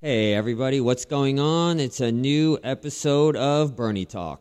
Hey, 0.00 0.32
everybody, 0.32 0.80
what's 0.80 1.04
going 1.04 1.40
on? 1.40 1.80
It's 1.80 2.00
a 2.00 2.12
new 2.12 2.56
episode 2.62 3.34
of 3.34 3.74
Bernie 3.74 4.04
Talk. 4.04 4.40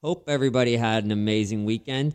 Hope 0.00 0.28
everybody 0.28 0.76
had 0.76 1.02
an 1.02 1.10
amazing 1.10 1.64
weekend. 1.64 2.14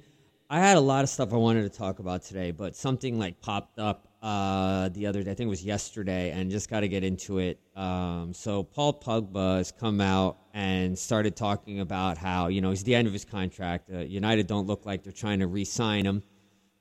I 0.49 0.61
had 0.61 0.77
a 0.77 0.79
lot 0.79 1.03
of 1.03 1.09
stuff 1.09 1.33
I 1.33 1.35
wanted 1.35 1.63
to 1.63 1.77
talk 1.77 1.99
about 1.99 2.23
today, 2.23 2.51
but 2.51 2.73
something 2.73 3.19
like 3.19 3.41
popped 3.41 3.79
up 3.79 4.07
uh, 4.21 4.87
the 4.93 5.07
other 5.07 5.23
day. 5.23 5.31
I 5.31 5.33
think 5.33 5.47
it 5.47 5.49
was 5.49 5.65
yesterday, 5.65 6.31
and 6.31 6.49
just 6.49 6.69
got 6.69 6.79
to 6.79 6.87
get 6.87 7.03
into 7.03 7.39
it. 7.39 7.59
Um, 7.75 8.33
so 8.33 8.63
Paul 8.63 8.93
Pogba 8.93 9.57
has 9.57 9.73
come 9.73 9.99
out 9.99 10.37
and 10.53 10.97
started 10.97 11.35
talking 11.35 11.81
about 11.81 12.17
how 12.17 12.47
you 12.47 12.61
know 12.61 12.69
he's 12.69 12.85
the 12.85 12.95
end 12.95 13.07
of 13.07 13.13
his 13.13 13.25
contract. 13.25 13.89
Uh, 13.93 13.97
United 13.97 14.47
don't 14.47 14.67
look 14.67 14.85
like 14.85 15.03
they're 15.03 15.11
trying 15.11 15.39
to 15.39 15.47
re-sign 15.47 16.05
him. 16.05 16.23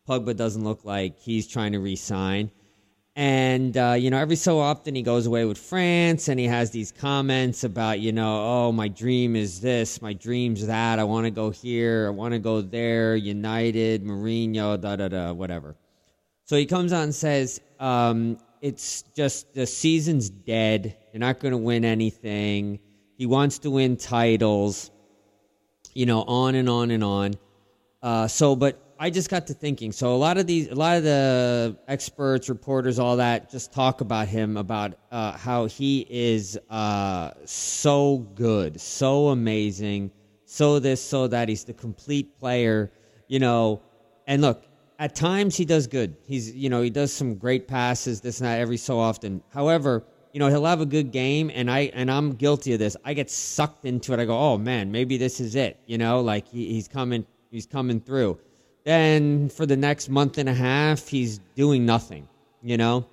Pogba 0.08 0.36
doesn't 0.36 0.64
look 0.64 0.84
like 0.84 1.18
he's 1.18 1.46
trying 1.46 1.72
to 1.72 1.78
re-sign. 1.78 2.50
And 3.14 3.76
uh, 3.76 3.94
you 3.98 4.10
know, 4.10 4.18
every 4.18 4.36
so 4.36 4.58
often 4.58 4.94
he 4.94 5.02
goes 5.02 5.26
away 5.26 5.44
with 5.44 5.58
France, 5.58 6.28
and 6.28 6.40
he 6.40 6.46
has 6.46 6.70
these 6.70 6.90
comments 6.90 7.62
about, 7.62 8.00
you 8.00 8.10
know, 8.10 8.40
oh, 8.42 8.72
my 8.72 8.88
dream 8.88 9.36
is 9.36 9.60
this, 9.60 10.00
my 10.00 10.14
dream's 10.14 10.66
that. 10.66 10.98
I 10.98 11.04
want 11.04 11.26
to 11.26 11.30
go 11.30 11.50
here, 11.50 12.06
I 12.06 12.10
want 12.10 12.32
to 12.32 12.38
go 12.38 12.62
there. 12.62 13.14
United, 13.14 14.02
Mourinho, 14.02 14.80
da 14.80 14.96
da 14.96 15.08
da, 15.08 15.32
whatever. 15.32 15.76
So 16.44 16.56
he 16.56 16.64
comes 16.64 16.92
out 16.92 17.02
and 17.04 17.14
says, 17.14 17.60
um, 17.78 18.38
it's 18.62 19.02
just 19.14 19.52
the 19.54 19.66
season's 19.66 20.30
dead. 20.30 20.96
You're 21.12 21.20
not 21.20 21.38
going 21.38 21.52
to 21.52 21.58
win 21.58 21.84
anything. 21.84 22.78
He 23.18 23.26
wants 23.26 23.58
to 23.60 23.70
win 23.70 23.96
titles. 23.96 24.90
You 25.94 26.06
know, 26.06 26.22
on 26.22 26.54
and 26.54 26.70
on 26.70 26.90
and 26.90 27.04
on. 27.04 27.34
Uh, 28.02 28.26
so, 28.26 28.56
but 28.56 28.81
I 29.02 29.10
just 29.10 29.28
got 29.28 29.48
to 29.48 29.54
thinking. 29.54 29.90
So 29.90 30.14
a 30.14 30.16
lot 30.16 30.38
of 30.38 30.46
these, 30.46 30.68
a 30.68 30.76
lot 30.76 30.96
of 30.96 31.02
the 31.02 31.76
experts, 31.88 32.48
reporters, 32.48 33.00
all 33.00 33.16
that, 33.16 33.50
just 33.50 33.72
talk 33.72 34.00
about 34.00 34.28
him 34.28 34.56
about 34.56 34.94
uh, 35.10 35.32
how 35.32 35.64
he 35.66 36.06
is 36.08 36.56
uh, 36.70 37.32
so 37.44 38.18
good, 38.36 38.80
so 38.80 39.30
amazing, 39.30 40.12
so 40.44 40.78
this, 40.78 41.02
so 41.02 41.26
that. 41.26 41.48
He's 41.48 41.64
the 41.64 41.72
complete 41.72 42.38
player, 42.38 42.92
you 43.26 43.40
know. 43.40 43.82
And 44.28 44.40
look, 44.40 44.62
at 45.00 45.16
times 45.16 45.56
he 45.56 45.64
does 45.64 45.88
good. 45.88 46.14
He's, 46.24 46.52
you 46.52 46.70
know, 46.70 46.80
he 46.80 46.88
does 46.88 47.12
some 47.12 47.34
great 47.34 47.66
passes, 47.66 48.20
this 48.20 48.38
and 48.38 48.46
that, 48.46 48.60
every 48.60 48.76
so 48.76 49.00
often. 49.00 49.42
However, 49.48 50.04
you 50.32 50.38
know, 50.38 50.46
he'll 50.46 50.64
have 50.64 50.80
a 50.80 50.86
good 50.86 51.10
game, 51.10 51.50
and 51.52 51.68
I 51.68 51.90
and 51.92 52.08
I'm 52.08 52.34
guilty 52.34 52.72
of 52.74 52.78
this. 52.78 52.96
I 53.04 53.14
get 53.14 53.32
sucked 53.32 53.84
into 53.84 54.12
it. 54.12 54.20
I 54.20 54.26
go, 54.26 54.38
oh 54.38 54.58
man, 54.58 54.92
maybe 54.92 55.16
this 55.16 55.40
is 55.40 55.56
it. 55.56 55.80
You 55.86 55.98
know, 55.98 56.20
like 56.20 56.46
he, 56.46 56.72
he's 56.72 56.86
coming, 56.86 57.26
he's 57.50 57.66
coming 57.66 58.00
through 58.00 58.38
then 58.84 59.48
for 59.48 59.66
the 59.66 59.76
next 59.76 60.08
month 60.08 60.38
and 60.38 60.48
a 60.48 60.54
half, 60.54 61.08
he's 61.08 61.38
doing 61.54 61.86
nothing, 61.86 62.28
you 62.62 62.76
know? 62.76 63.06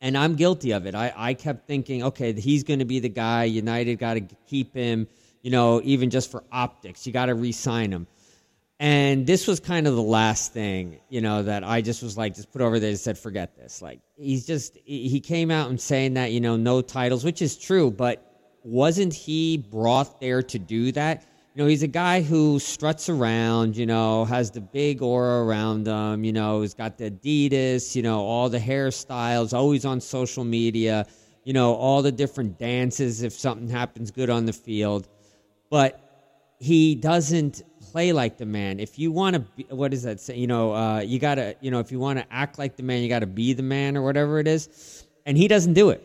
And 0.00 0.18
I'm 0.18 0.34
guilty 0.34 0.72
of 0.72 0.86
it. 0.86 0.94
I, 0.94 1.12
I 1.16 1.34
kept 1.34 1.66
thinking, 1.66 2.02
okay, 2.02 2.32
he's 2.32 2.64
going 2.64 2.80
to 2.80 2.84
be 2.84 2.98
the 2.98 3.08
guy. 3.08 3.44
United 3.44 3.98
got 3.98 4.14
to 4.14 4.22
keep 4.48 4.74
him, 4.74 5.06
you 5.42 5.50
know, 5.50 5.80
even 5.84 6.10
just 6.10 6.30
for 6.30 6.42
optics. 6.50 7.06
You 7.06 7.12
got 7.12 7.26
to 7.26 7.34
re 7.34 7.52
sign 7.52 7.92
him. 7.92 8.06
And 8.80 9.28
this 9.28 9.46
was 9.46 9.60
kind 9.60 9.86
of 9.86 9.94
the 9.94 10.02
last 10.02 10.52
thing, 10.52 10.98
you 11.08 11.20
know, 11.20 11.44
that 11.44 11.62
I 11.62 11.82
just 11.82 12.02
was 12.02 12.18
like, 12.18 12.34
just 12.34 12.50
put 12.50 12.60
over 12.60 12.80
there 12.80 12.90
and 12.90 12.98
said, 12.98 13.16
forget 13.16 13.56
this. 13.56 13.80
Like, 13.80 14.00
he's 14.16 14.44
just, 14.44 14.76
he 14.84 15.20
came 15.20 15.52
out 15.52 15.70
and 15.70 15.80
saying 15.80 16.14
that, 16.14 16.32
you 16.32 16.40
know, 16.40 16.56
no 16.56 16.82
titles, 16.82 17.22
which 17.22 17.40
is 17.40 17.56
true, 17.56 17.92
but 17.92 18.28
wasn't 18.64 19.14
he 19.14 19.56
brought 19.56 20.20
there 20.20 20.42
to 20.42 20.58
do 20.58 20.90
that? 20.92 21.24
You 21.54 21.62
know, 21.62 21.68
he's 21.68 21.82
a 21.82 21.88
guy 21.88 22.22
who 22.22 22.58
struts 22.58 23.10
around, 23.10 23.76
you 23.76 23.84
know, 23.84 24.24
has 24.24 24.50
the 24.50 24.60
big 24.60 25.02
aura 25.02 25.44
around 25.44 25.86
him, 25.86 26.24
you 26.24 26.32
know, 26.32 26.62
he's 26.62 26.72
got 26.72 26.96
the 26.96 27.10
Adidas, 27.10 27.94
you 27.94 28.02
know, 28.02 28.20
all 28.20 28.48
the 28.48 28.58
hairstyles, 28.58 29.52
always 29.52 29.84
on 29.84 30.00
social 30.00 30.44
media, 30.44 31.06
you 31.44 31.52
know, 31.52 31.74
all 31.74 32.00
the 32.00 32.12
different 32.12 32.58
dances 32.58 33.22
if 33.22 33.34
something 33.34 33.68
happens 33.68 34.10
good 34.10 34.30
on 34.30 34.46
the 34.46 34.52
field. 34.52 35.08
But 35.68 36.56
he 36.58 36.94
doesn't 36.94 37.62
play 37.82 38.14
like 38.14 38.38
the 38.38 38.46
man. 38.46 38.80
If 38.80 38.98
you 38.98 39.12
want 39.12 39.36
to, 39.36 39.74
what 39.74 39.90
does 39.90 40.04
that 40.04 40.20
say? 40.20 40.36
You 40.36 40.46
know, 40.46 40.74
uh, 40.74 41.00
you 41.00 41.18
got 41.18 41.34
to, 41.34 41.54
you 41.60 41.70
know, 41.70 41.80
if 41.80 41.92
you 41.92 41.98
want 41.98 42.18
to 42.18 42.24
act 42.32 42.58
like 42.58 42.76
the 42.76 42.82
man, 42.82 43.02
you 43.02 43.10
got 43.10 43.18
to 43.18 43.26
be 43.26 43.52
the 43.52 43.62
man 43.62 43.94
or 43.98 44.02
whatever 44.02 44.38
it 44.38 44.48
is. 44.48 45.06
And 45.26 45.36
he 45.36 45.48
doesn't 45.48 45.74
do 45.74 45.90
it. 45.90 46.02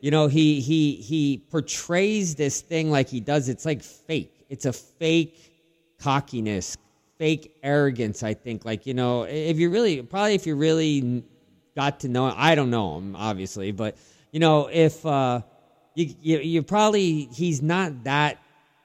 You 0.00 0.10
know, 0.10 0.26
he 0.26 0.60
he 0.60 0.94
he 0.94 1.38
portrays 1.50 2.34
this 2.34 2.60
thing 2.62 2.90
like 2.90 3.08
he 3.08 3.20
does. 3.20 3.48
It's 3.48 3.64
like 3.64 3.82
fake 3.82 4.37
it's 4.48 4.66
a 4.66 4.72
fake 4.72 5.52
cockiness, 5.98 6.76
fake 7.18 7.56
arrogance. 7.62 8.22
I 8.22 8.34
think, 8.34 8.64
like 8.64 8.86
you 8.86 8.94
know, 8.94 9.24
if 9.24 9.58
you 9.58 9.70
really, 9.70 10.02
probably 10.02 10.34
if 10.34 10.46
you 10.46 10.56
really 10.56 11.24
got 11.76 12.00
to 12.00 12.08
know, 12.08 12.28
him, 12.28 12.34
I 12.36 12.54
don't 12.54 12.70
know 12.70 12.98
him 12.98 13.16
obviously, 13.16 13.72
but 13.72 13.96
you 14.32 14.40
know, 14.40 14.68
if 14.72 15.04
uh, 15.04 15.42
you, 15.94 16.14
you 16.20 16.38
you 16.38 16.62
probably 16.62 17.28
he's 17.32 17.62
not 17.62 18.04
that 18.04 18.38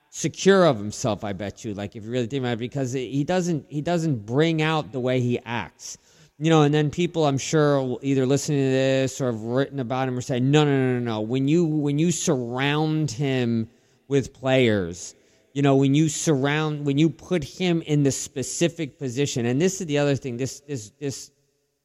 secure 0.09 0.65
of 0.65 0.77
himself. 0.77 1.23
I 1.23 1.33
bet 1.33 1.65
you, 1.65 1.73
like 1.73 1.95
if 1.95 2.03
you 2.03 2.11
really 2.11 2.27
think 2.27 2.41
about 2.41 2.53
it, 2.53 2.59
because 2.59 2.93
he 2.93 3.23
doesn't 3.23 3.65
he 3.69 3.81
doesn't 3.81 4.25
bring 4.25 4.61
out 4.61 4.91
the 4.91 4.99
way 4.99 5.19
he 5.21 5.39
acts. 5.45 5.97
You 6.39 6.49
know, 6.49 6.63
and 6.63 6.73
then 6.73 6.89
people, 6.89 7.25
I'm 7.25 7.37
sure, 7.37 7.99
either 8.01 8.25
listen 8.25 8.55
to 8.55 8.61
this 8.61 9.21
or 9.21 9.27
have 9.27 9.41
written 9.41 9.79
about 9.79 10.07
him 10.07 10.17
or 10.17 10.21
say, 10.21 10.39
no, 10.39 10.65
no, 10.65 10.71
no, 10.71 10.93
no, 10.93 10.99
no. 10.99 11.21
When 11.21 11.47
you 11.47 11.63
when 11.63 11.99
you 11.99 12.11
surround 12.11 13.11
him 13.11 13.69
with 14.07 14.33
players 14.33 15.15
you 15.53 15.61
know 15.61 15.75
when 15.75 15.95
you 15.95 16.09
surround 16.09 16.85
when 16.85 16.97
you 16.97 17.09
put 17.09 17.43
him 17.43 17.81
in 17.83 18.03
the 18.03 18.11
specific 18.11 18.99
position 18.99 19.45
and 19.45 19.61
this 19.61 19.79
is 19.79 19.87
the 19.87 19.97
other 19.97 20.15
thing 20.15 20.37
this 20.37 20.59
this 20.61 20.91
this 20.99 21.31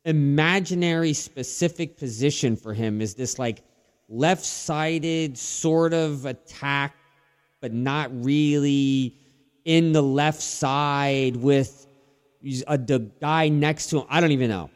imaginary 0.04 1.12
specific 1.12 1.96
position 1.96 2.56
for 2.56 2.72
him 2.72 3.00
is 3.00 3.14
this 3.14 3.38
like 3.38 3.62
left-sided 4.08 5.36
sort 5.36 5.92
of 5.92 6.24
attack 6.24 6.94
but 7.60 7.72
not 7.72 8.10
really 8.24 9.14
in 9.64 9.92
the 9.92 10.02
left 10.02 10.40
side 10.40 11.36
with 11.36 11.86
a, 12.66 12.78
the 12.78 13.00
guy 13.20 13.48
next 13.48 13.88
to 13.88 13.98
him. 13.98 14.06
I 14.08 14.20
don't 14.20 14.32
even 14.32 14.48
know. 14.48 14.70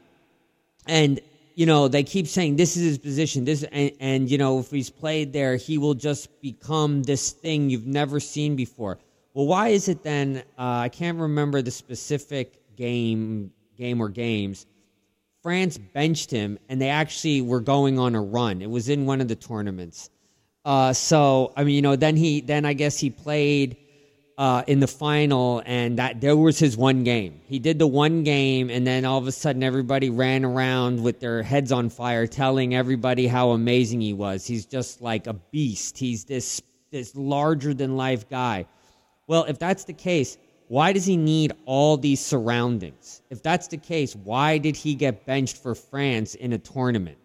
And 0.87 1.21
you 1.55 1.67
know, 1.67 1.89
they 1.89 2.03
keep 2.03 2.27
saying 2.27 2.57
this 2.57 2.77
is 2.77 2.83
his 2.83 2.99
position. 2.99 3.45
This 3.45 3.63
and, 3.65 3.93
and, 4.01 4.31
you 4.31 4.39
know, 4.39 4.59
if 4.59 4.71
he's 4.71 4.91
played 4.91 5.33
there, 5.33 5.57
he 5.57 5.79
will 5.79 5.95
just 5.95 6.41
become 6.41 7.03
this 7.03 7.31
thing 7.31 7.71
you've 7.71 7.87
never 7.87 8.21
seen 8.21 8.57
before. 8.57 8.99
Well, 9.35 9.47
why 9.47 9.69
is 9.69 9.89
it 9.89 10.03
then? 10.03 10.43
Uh, 10.59 10.85
I 10.85 10.89
can't 10.89 11.19
remember 11.19 11.63
the 11.63 11.71
specific 11.71 12.77
game, 12.77 13.53
game 13.77 14.01
or 14.01 14.09
games. 14.09 14.67
France 15.43 15.79
benched 15.79 16.31
him, 16.31 16.59
and 16.69 16.81
they 16.81 16.89
actually 16.89 17.41
were 17.41 17.61
going 17.61 17.99
on 17.99 18.15
a 18.15 18.23
run. 18.23 18.63
It 18.63 18.71
was 18.71 18.89
in 18.89 19.07
one 19.07 19.21
of 19.21 19.29
the 19.29 19.35
tournaments. 19.35 20.11
Uh, 20.65 20.93
so 20.93 21.53
I 21.57 21.65
mean, 21.65 21.75
you 21.75 21.83
know, 21.83 21.97
then 21.97 22.17
he, 22.17 22.41
then 22.41 22.65
I 22.65 22.73
guess 22.75 22.99
he 22.99 23.11
played 23.11 23.77
uh, 24.39 24.63
in 24.67 24.81
the 24.81 24.87
final, 24.87 25.63
and 25.67 25.99
that 25.99 26.21
there 26.21 26.37
was 26.37 26.59
his 26.59 26.77
one 26.77 27.05
game. 27.05 27.41
He 27.47 27.59
did 27.59 27.79
the 27.79 27.87
one 27.87 28.23
game, 28.23 28.71
and 28.71 28.87
then 28.87 29.05
all 29.05 29.19
of 29.19 29.27
a 29.27 29.33
sudden, 29.33 29.63
everybody 29.63 30.11
ran 30.11 30.45
around 30.45 31.03
with 31.03 31.21
their 31.21 31.43
heads 31.43 31.73
on 31.73 31.91
fire, 31.91 32.27
telling 32.27 32.75
everybody 32.75 33.27
how 33.27 33.51
amazing 33.51 34.01
he 34.01 34.13
was. 34.13 34.47
He's 34.47 34.67
just 34.67 35.01
like 35.01 35.27
a 35.27 35.35
beast. 35.35 35.99
He's 35.99 36.25
this 36.25 36.63
this 36.91 37.15
larger 37.17 37.73
than 37.73 37.97
life 37.97 38.29
guy. 38.29 38.67
Well, 39.27 39.45
if 39.45 39.59
that's 39.59 39.85
the 39.85 39.95
case, 39.95 40.37
why 40.69 40.93
does 40.93 41.05
he 41.05 41.17
need 41.17 41.53
all 41.65 41.97
these 41.97 42.21
surroundings? 42.21 43.23
If 43.31 43.43
that's 43.43 43.69
the 43.69 43.77
case, 43.77 44.15
why 44.17 44.59
did 44.59 44.77
he 44.77 44.95
get 44.95 45.27
benched 45.27 45.57
for 45.57 45.75
France 45.75 46.35
in 46.35 46.53
a 46.53 46.59
tournament? 46.59 47.19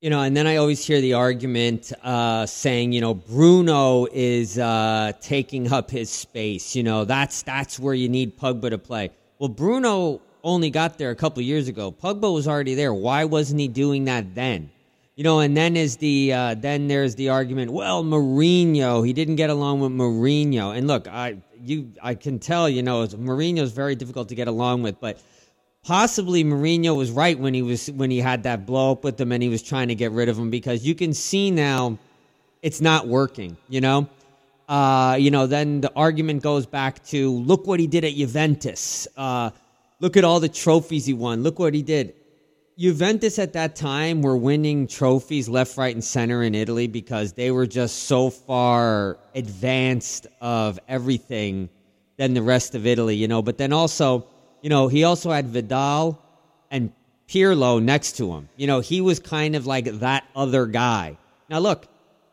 You 0.00 0.10
know, 0.10 0.22
and 0.22 0.36
then 0.36 0.46
I 0.46 0.56
always 0.56 0.86
hear 0.86 1.00
the 1.00 1.14
argument 1.14 1.92
uh, 2.04 2.46
saying, 2.46 2.92
you 2.92 3.00
know, 3.00 3.14
Bruno 3.14 4.06
is 4.12 4.56
uh, 4.56 5.10
taking 5.20 5.72
up 5.72 5.90
his 5.90 6.08
space. 6.08 6.76
You 6.76 6.84
know, 6.84 7.04
that's 7.04 7.42
that's 7.42 7.80
where 7.80 7.94
you 7.94 8.08
need 8.08 8.38
Pogba 8.38 8.70
to 8.70 8.78
play. 8.78 9.10
Well, 9.40 9.48
Bruno 9.48 10.20
only 10.44 10.70
got 10.70 10.98
there 10.98 11.10
a 11.10 11.16
couple 11.16 11.42
years 11.42 11.66
ago. 11.66 11.90
Pogba 11.90 12.32
was 12.32 12.46
already 12.46 12.76
there. 12.76 12.94
Why 12.94 13.24
wasn't 13.24 13.58
he 13.58 13.66
doing 13.66 14.04
that 14.04 14.36
then? 14.36 14.70
You 15.16 15.24
know, 15.24 15.40
and 15.40 15.56
then 15.56 15.76
is 15.76 15.96
the 15.96 16.32
uh, 16.32 16.54
then 16.54 16.86
there's 16.86 17.16
the 17.16 17.30
argument. 17.30 17.72
Well, 17.72 18.04
Mourinho, 18.04 19.04
he 19.04 19.12
didn't 19.12 19.34
get 19.34 19.50
along 19.50 19.80
with 19.80 19.90
Mourinho. 19.90 20.78
And 20.78 20.86
look, 20.86 21.08
I 21.08 21.38
you 21.60 21.90
I 22.00 22.14
can 22.14 22.38
tell, 22.38 22.68
you 22.68 22.84
know, 22.84 23.04
Mourinho 23.08 23.62
is 23.62 23.72
very 23.72 23.96
difficult 23.96 24.28
to 24.28 24.36
get 24.36 24.46
along 24.46 24.82
with, 24.84 25.00
but 25.00 25.20
possibly 25.84 26.44
Mourinho 26.44 26.96
was 26.96 27.10
right 27.10 27.38
when 27.38 27.54
he 27.54 27.62
was 27.62 27.90
when 27.90 28.10
he 28.10 28.18
had 28.18 28.42
that 28.44 28.66
blow 28.66 28.92
up 28.92 29.04
with 29.04 29.20
him 29.20 29.32
and 29.32 29.42
he 29.42 29.48
was 29.48 29.62
trying 29.62 29.88
to 29.88 29.94
get 29.94 30.12
rid 30.12 30.28
of 30.28 30.38
him 30.38 30.50
because 30.50 30.84
you 30.84 30.94
can 30.94 31.14
see 31.14 31.50
now 31.50 31.98
it's 32.62 32.80
not 32.80 33.06
working. 33.06 33.56
You 33.68 33.80
know, 33.80 34.08
uh, 34.68 35.16
you 35.18 35.30
know. 35.30 35.46
Then 35.46 35.80
the 35.80 35.92
argument 35.94 36.42
goes 36.42 36.66
back 36.66 37.04
to 37.06 37.30
look 37.30 37.66
what 37.66 37.80
he 37.80 37.86
did 37.86 38.04
at 38.04 38.14
Juventus. 38.14 39.08
Uh, 39.16 39.50
look 40.00 40.16
at 40.16 40.24
all 40.24 40.40
the 40.40 40.48
trophies 40.48 41.06
he 41.06 41.14
won. 41.14 41.42
Look 41.42 41.58
what 41.58 41.74
he 41.74 41.82
did. 41.82 42.14
Juventus 42.78 43.40
at 43.40 43.54
that 43.54 43.74
time 43.74 44.22
were 44.22 44.36
winning 44.36 44.86
trophies 44.86 45.48
left, 45.48 45.76
right, 45.76 45.92
and 45.92 46.04
center 46.04 46.44
in 46.44 46.54
Italy 46.54 46.86
because 46.86 47.32
they 47.32 47.50
were 47.50 47.66
just 47.66 48.04
so 48.04 48.30
far 48.30 49.18
advanced 49.34 50.28
of 50.40 50.78
everything 50.86 51.68
than 52.18 52.34
the 52.34 52.42
rest 52.42 52.76
of 52.76 52.86
Italy, 52.86 53.16
you 53.16 53.26
know. 53.26 53.42
But 53.42 53.58
then 53.58 53.72
also 53.72 54.28
you 54.62 54.70
know, 54.70 54.88
he 54.88 55.04
also 55.04 55.30
had 55.30 55.48
Vidal 55.48 56.20
and 56.70 56.92
Pirlo 57.28 57.82
next 57.82 58.12
to 58.18 58.32
him. 58.32 58.48
You 58.56 58.66
know, 58.66 58.80
he 58.80 59.00
was 59.00 59.18
kind 59.18 59.54
of 59.54 59.66
like 59.66 59.86
that 60.00 60.24
other 60.34 60.66
guy. 60.66 61.18
Now, 61.48 61.58
look, 61.58 61.86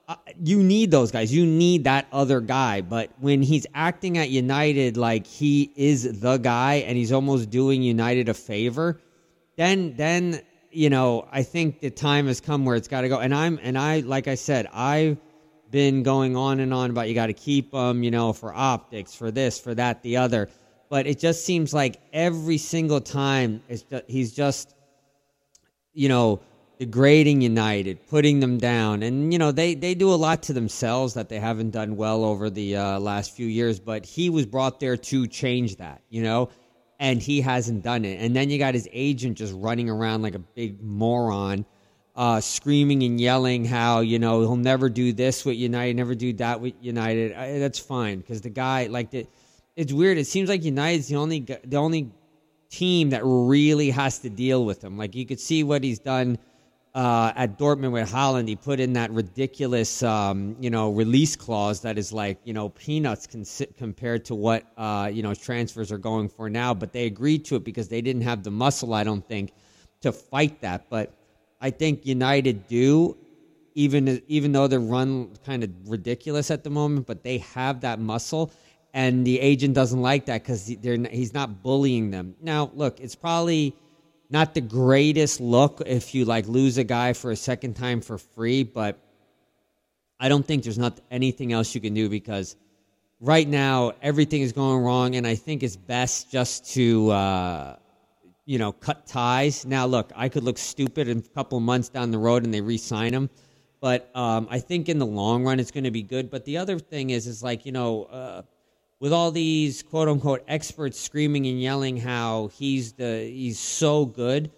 uh, 0.08 0.16
you 0.44 0.62
need 0.62 0.92
those 0.92 1.12
guys. 1.12 1.34
You 1.34 1.46
need 1.46 1.86
that 1.86 2.08
other 2.12 2.40
guy. 2.40 2.82
But 2.82 3.12
when 3.20 3.42
he's 3.42 3.66
acting 3.74 4.18
at 4.18 4.30
United 4.30 4.98
like 4.98 5.26
he 5.26 5.72
is 5.76 6.20
the 6.20 6.38
guy 6.38 6.76
and 6.88 6.98
he's 6.98 7.12
almost 7.12 7.50
doing 7.50 7.82
United 7.82 8.30
a 8.30 8.34
favor, 8.34 9.02
then 9.56 9.96
then 9.96 10.42
you 10.72 10.90
know 10.90 11.28
I 11.32 11.42
think 11.42 11.80
the 11.80 11.90
time 11.90 12.28
has 12.28 12.40
come 12.40 12.66
where 12.66 12.76
it's 12.76 12.88
got 12.88 13.02
to 13.02 13.10
go. 13.10 13.20
And 13.20 13.34
I'm 13.34 13.60
and 13.64 13.78
I 13.78 14.02
like 14.02 14.28
I 14.28 14.36
said 14.36 14.68
I've 14.72 15.18
been 15.72 16.04
going 16.04 16.36
on 16.36 16.60
and 16.60 16.74
on 16.74 16.92
about 16.92 17.10
you 17.10 17.16
got 17.16 17.28
to 17.28 17.34
keep 17.34 17.72
them, 17.72 18.04
you 18.04 18.12
know, 18.12 18.32
for 18.32 18.54
optics, 18.54 19.16
for 19.16 19.32
this, 19.32 19.60
for 19.60 19.74
that, 19.74 20.04
the 20.04 20.18
other. 20.18 20.50
But 20.90 21.08
it 21.08 21.20
just 21.20 21.46
seems 21.46 21.74
like 21.74 22.00
every 22.14 22.58
single 22.58 23.02
time 23.02 23.62
just, 23.70 23.92
he's 24.08 24.34
just 24.34 24.76
you 25.96 26.10
know, 26.10 26.42
degrading 26.78 27.42
United, 27.42 28.06
putting 28.08 28.42
them 28.42 28.58
down. 28.58 29.02
And, 29.02 29.32
you 29.32 29.40
know, 29.40 29.52
they, 29.52 29.74
they 29.74 29.96
do 29.96 30.14
a 30.14 30.16
lot 30.16 30.44
to 30.44 30.54
themselves 30.54 31.14
that 31.16 31.30
they 31.30 31.40
haven't 31.40 31.72
done 31.72 31.96
well 31.96 32.24
over 32.24 32.50
the 32.50 32.76
uh, 32.76 33.00
last 33.00 33.36
few 33.36 33.48
years, 33.48 33.80
but 33.80 34.06
he 34.06 34.30
was 34.30 34.46
brought 34.46 34.80
there 34.80 34.98
to 34.98 35.26
change 35.26 35.78
that, 35.78 36.02
you 36.10 36.22
know, 36.22 36.50
and 37.00 37.22
he 37.22 37.42
hasn't 37.42 37.82
done 37.82 38.04
it. 38.04 38.20
And 38.20 38.36
then 38.36 38.50
you 38.50 38.60
got 38.60 38.74
his 38.74 38.90
agent 38.92 39.38
just 39.38 39.54
running 39.56 39.90
around 39.90 40.22
like 40.22 40.36
a 40.36 40.40
big 40.40 40.84
moron. 40.84 41.66
Uh, 42.18 42.40
screaming 42.40 43.04
and 43.04 43.20
yelling 43.20 43.66
how 43.66 44.00
you 44.00 44.20
know 44.20 44.40
he'll 44.40 44.56
never 44.56 44.88
do 44.88 45.12
this 45.12 45.44
with 45.44 45.58
United, 45.58 45.98
never 45.98 46.16
do 46.16 46.32
that 46.32 46.62
with 46.62 46.74
United. 46.80 47.34
I, 47.34 47.60
that's 47.60 47.78
fine 47.78 48.20
because 48.20 48.40
the 48.40 48.50
guy 48.50 48.88
like 48.88 49.12
the, 49.12 49.28
it's 49.76 49.92
weird. 49.92 50.18
It 50.18 50.28
seems 50.28 50.50
like 50.50 50.64
United's 50.64 51.08
the 51.08 51.16
only 51.16 51.40
the 51.40 51.78
only 51.78 52.12
team 52.70 53.10
that 53.12 53.22
really 53.24 53.90
has 53.90 54.20
to 54.20 54.30
deal 54.30 54.66
with 54.66 54.84
him. 54.84 54.98
Like 54.98 55.16
you 55.16 55.26
could 55.26 55.40
see 55.40 55.64
what 55.64 55.84
he's 55.84 56.00
done 56.00 56.38
uh, 56.94 57.34
at 57.36 57.60
Dortmund 57.60 57.92
with 57.92 58.10
Haaland. 58.10 58.48
He 58.48 58.56
put 58.56 58.80
in 58.80 58.94
that 58.94 59.12
ridiculous, 59.12 60.02
um, 60.02 60.56
you 60.60 60.70
know, 60.70 60.92
release 60.92 61.36
clause 61.36 61.82
that 61.82 61.98
is 61.98 62.14
like 62.14 62.40
you 62.46 62.54
know 62.54 62.70
peanuts 62.70 63.28
compared 63.78 64.26
to 64.26 64.36
what 64.36 64.64
uh, 64.78 65.10
you 65.14 65.22
know 65.22 65.34
transfers 65.34 65.92
are 65.92 65.98
going 65.98 66.30
for 66.30 66.50
now. 66.50 66.74
But 66.74 66.94
they 66.94 67.06
agreed 67.06 67.44
to 67.46 67.58
it 67.58 67.64
because 67.64 67.90
they 67.90 68.02
didn't 68.02 68.24
have 68.24 68.44
the 68.44 68.52
muscle, 68.52 68.94
I 68.94 69.04
don't 69.04 69.28
think, 69.28 69.52
to 70.02 70.12
fight 70.12 70.62
that. 70.62 70.90
But 70.90 71.14
I 71.62 71.70
think 71.70 72.06
United 72.06 72.68
do. 72.68 73.18
Even 73.78 74.22
even 74.30 74.54
though 74.54 74.68
they're 74.68 74.80
run 74.80 75.32
kind 75.46 75.62
of 75.62 75.70
ridiculous 75.90 76.50
at 76.50 76.64
the 76.64 76.70
moment, 76.70 77.06
but 77.08 77.24
they 77.24 77.40
have 77.40 77.82
that 77.82 78.00
muscle, 78.00 78.54
and 78.96 79.28
the 79.28 79.42
agent 79.42 79.74
doesn't 79.74 80.02
like 80.02 80.28
that 80.28 80.42
because 80.42 80.66
he's 80.68 81.34
not 81.34 81.62
bullying 81.62 82.12
them. 82.12 82.34
Now, 82.42 82.72
look, 82.74 83.02
it's 83.02 83.14
probably 83.14 83.76
not 84.30 84.54
the 84.54 84.62
greatest 84.62 85.42
look 85.42 85.82
if 85.86 86.16
you 86.16 86.24
like 86.24 86.48
lose 86.48 86.78
a 86.78 86.84
guy 86.86 87.12
for 87.12 87.30
a 87.30 87.36
second 87.36 87.74
time 87.74 88.00
for 88.00 88.18
free, 88.18 88.64
but 88.64 88.98
I 90.18 90.30
don't 90.30 90.46
think 90.48 90.64
there's 90.64 90.78
not 90.78 91.02
anything 91.12 91.52
else 91.52 91.76
you 91.76 91.82
can 91.82 91.94
do 91.94 92.08
because 92.08 92.56
right 93.20 93.46
now 93.46 93.92
everything 94.02 94.42
is 94.42 94.54
going 94.54 94.82
wrong, 94.82 95.18
and 95.18 95.28
I 95.28 95.36
think 95.36 95.62
it's 95.62 95.76
best 95.76 96.32
just 96.32 96.74
to. 96.74 97.12
Uh, 97.12 97.76
you 98.48 98.60
know, 98.60 98.72
cut 98.72 99.08
ties. 99.08 99.66
Now, 99.66 99.88
look, 99.88 100.12
I 100.16 100.30
could 100.30 100.44
look 100.44 100.60
stupid 100.60 101.08
in 101.08 101.18
a 101.18 101.22
couple 101.34 101.60
months 101.60 101.90
down 101.90 102.12
the 102.12 102.20
road 102.20 102.44
and 102.44 102.54
they 102.54 102.62
re-sign 102.62 103.12
him, 103.12 103.32
but 103.82 104.16
um, 104.16 104.48
I 104.52 104.60
think 104.60 104.88
in 104.88 105.00
the 105.00 105.06
long 105.06 105.44
run 105.44 105.60
it's 105.60 105.72
going 105.72 105.86
to 105.86 105.90
be 105.90 106.04
good. 106.04 106.30
But 106.30 106.46
the 106.46 106.58
other 106.58 106.78
thing 106.78 107.10
is, 107.10 107.26
is 107.26 107.42
like 107.42 107.66
you 107.66 107.72
know, 107.72 108.04
uh, 108.04 108.44
with 109.06 109.14
all 109.14 109.30
these 109.30 109.84
quote 109.84 110.08
unquote 110.08 110.44
experts 110.48 111.00
screaming 111.00 111.46
and 111.46 111.62
yelling 111.62 111.96
how 111.96 112.48
he's 112.56 112.94
the 112.94 113.20
he's 113.32 113.60
so 113.60 114.04
good. 114.04 114.50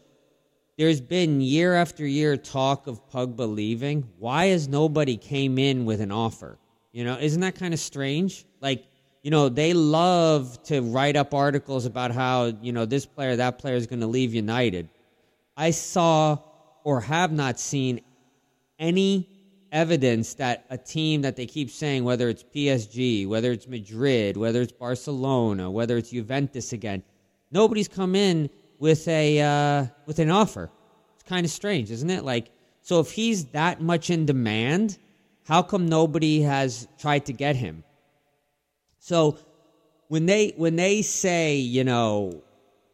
There's 0.77 1.01
been 1.01 1.41
year 1.41 1.75
after 1.75 2.07
year 2.07 2.38
talk 2.38 2.88
of 2.88 3.05
Pogba 3.09 3.53
leaving. 3.53 4.07
Why 4.19 4.45
has 4.45 4.69
nobody 4.69 5.17
came 5.17 5.57
in 5.59 5.83
with 5.83 5.99
an 5.99 6.13
offer? 6.13 6.57
You 6.94 7.03
know, 7.03 7.17
isn't 7.19 7.41
that 7.41 7.55
kind 7.55 7.73
of 7.73 7.79
strange? 7.81 8.45
Like, 8.61 8.85
you 9.21 9.31
know, 9.31 9.49
they 9.49 9.73
love 9.73 10.63
to 10.63 10.79
write 10.79 11.17
up 11.17 11.33
articles 11.33 11.85
about 11.85 12.11
how, 12.11 12.53
you 12.61 12.71
know, 12.71 12.85
this 12.85 13.05
player, 13.05 13.35
that 13.35 13.57
player 13.57 13.75
is 13.75 13.85
going 13.85 14.00
to 14.00 14.07
leave 14.07 14.33
United. 14.33 14.88
I 15.57 15.71
saw 15.71 16.38
or 16.85 17.01
have 17.01 17.33
not 17.33 17.59
seen 17.59 18.00
any 18.79 19.27
evidence 19.71 20.33
that 20.35 20.65
a 20.69 20.77
team 20.77 21.21
that 21.21 21.35
they 21.35 21.45
keep 21.45 21.69
saying, 21.69 22.03
whether 22.03 22.29
it's 22.29 22.43
PSG, 22.43 23.27
whether 23.27 23.51
it's 23.51 23.67
Madrid, 23.67 24.37
whether 24.37 24.61
it's 24.61 24.71
Barcelona, 24.71 25.69
whether 25.69 25.97
it's 25.97 26.11
Juventus 26.11 26.73
again, 26.73 27.03
nobody's 27.51 27.87
come 27.87 28.15
in 28.15 28.49
with 28.79 29.07
a 29.07 29.41
uh, 29.41 29.85
with 30.05 30.19
an 30.19 30.29
offer. 30.29 30.69
It's 31.15 31.23
kind 31.23 31.45
of 31.45 31.51
strange, 31.51 31.91
isn't 31.91 32.09
it? 32.09 32.23
Like, 32.23 32.51
so 32.81 32.99
if 32.99 33.11
he's 33.11 33.45
that 33.47 33.81
much 33.81 34.09
in 34.09 34.25
demand, 34.25 34.97
how 35.45 35.61
come 35.61 35.87
nobody 35.87 36.41
has 36.41 36.87
tried 36.97 37.25
to 37.25 37.33
get 37.33 37.55
him? 37.55 37.83
So 38.99 39.37
when 40.07 40.25
they 40.25 40.53
when 40.57 40.75
they 40.75 41.01
say, 41.01 41.55
you 41.55 41.83
know, 41.83 42.43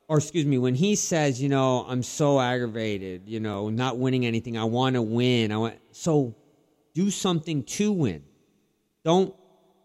or 0.07 0.17
excuse 0.17 0.45
me, 0.45 0.57
when 0.57 0.75
he 0.75 0.95
says, 0.95 1.41
you 1.41 1.49
know, 1.49 1.85
I'm 1.87 2.03
so 2.03 2.39
aggravated, 2.39 3.23
you 3.25 3.39
know, 3.39 3.69
not 3.69 3.97
winning 3.97 4.25
anything, 4.25 4.57
I 4.57 4.65
want 4.65 4.95
to 4.95 5.01
win. 5.01 5.51
I 5.51 5.57
want 5.57 5.75
so 5.91 6.35
do 6.93 7.09
something 7.09 7.63
to 7.63 7.91
win. 7.91 8.23
Don't 9.03 9.33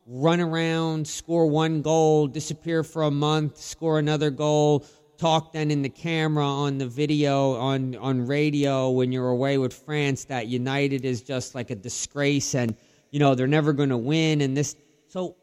run 0.06 0.40
around, 0.40 1.06
score 1.06 1.46
one 1.46 1.82
goal, 1.82 2.26
disappear 2.26 2.82
for 2.82 3.02
a 3.02 3.10
month, 3.10 3.58
score 3.58 3.98
another 3.98 4.30
goal, 4.30 4.86
talk 5.18 5.52
then 5.52 5.70
in 5.70 5.82
the 5.82 5.88
camera 5.88 6.46
on 6.46 6.78
the 6.78 6.86
video 6.86 7.54
on 7.56 7.96
on 7.96 8.24
radio 8.24 8.88
when 8.90 9.10
you're 9.10 9.30
away 9.30 9.58
with 9.58 9.74
France 9.74 10.24
that 10.24 10.46
United 10.46 11.04
is 11.04 11.22
just 11.22 11.54
like 11.56 11.70
a 11.70 11.74
disgrace 11.74 12.54
and 12.54 12.76
you 13.10 13.18
know 13.18 13.34
they're 13.34 13.48
never 13.48 13.72
going 13.72 13.88
to 13.88 13.98
win 13.98 14.40
and 14.40 14.56
this 14.56 14.76
so 15.08 15.36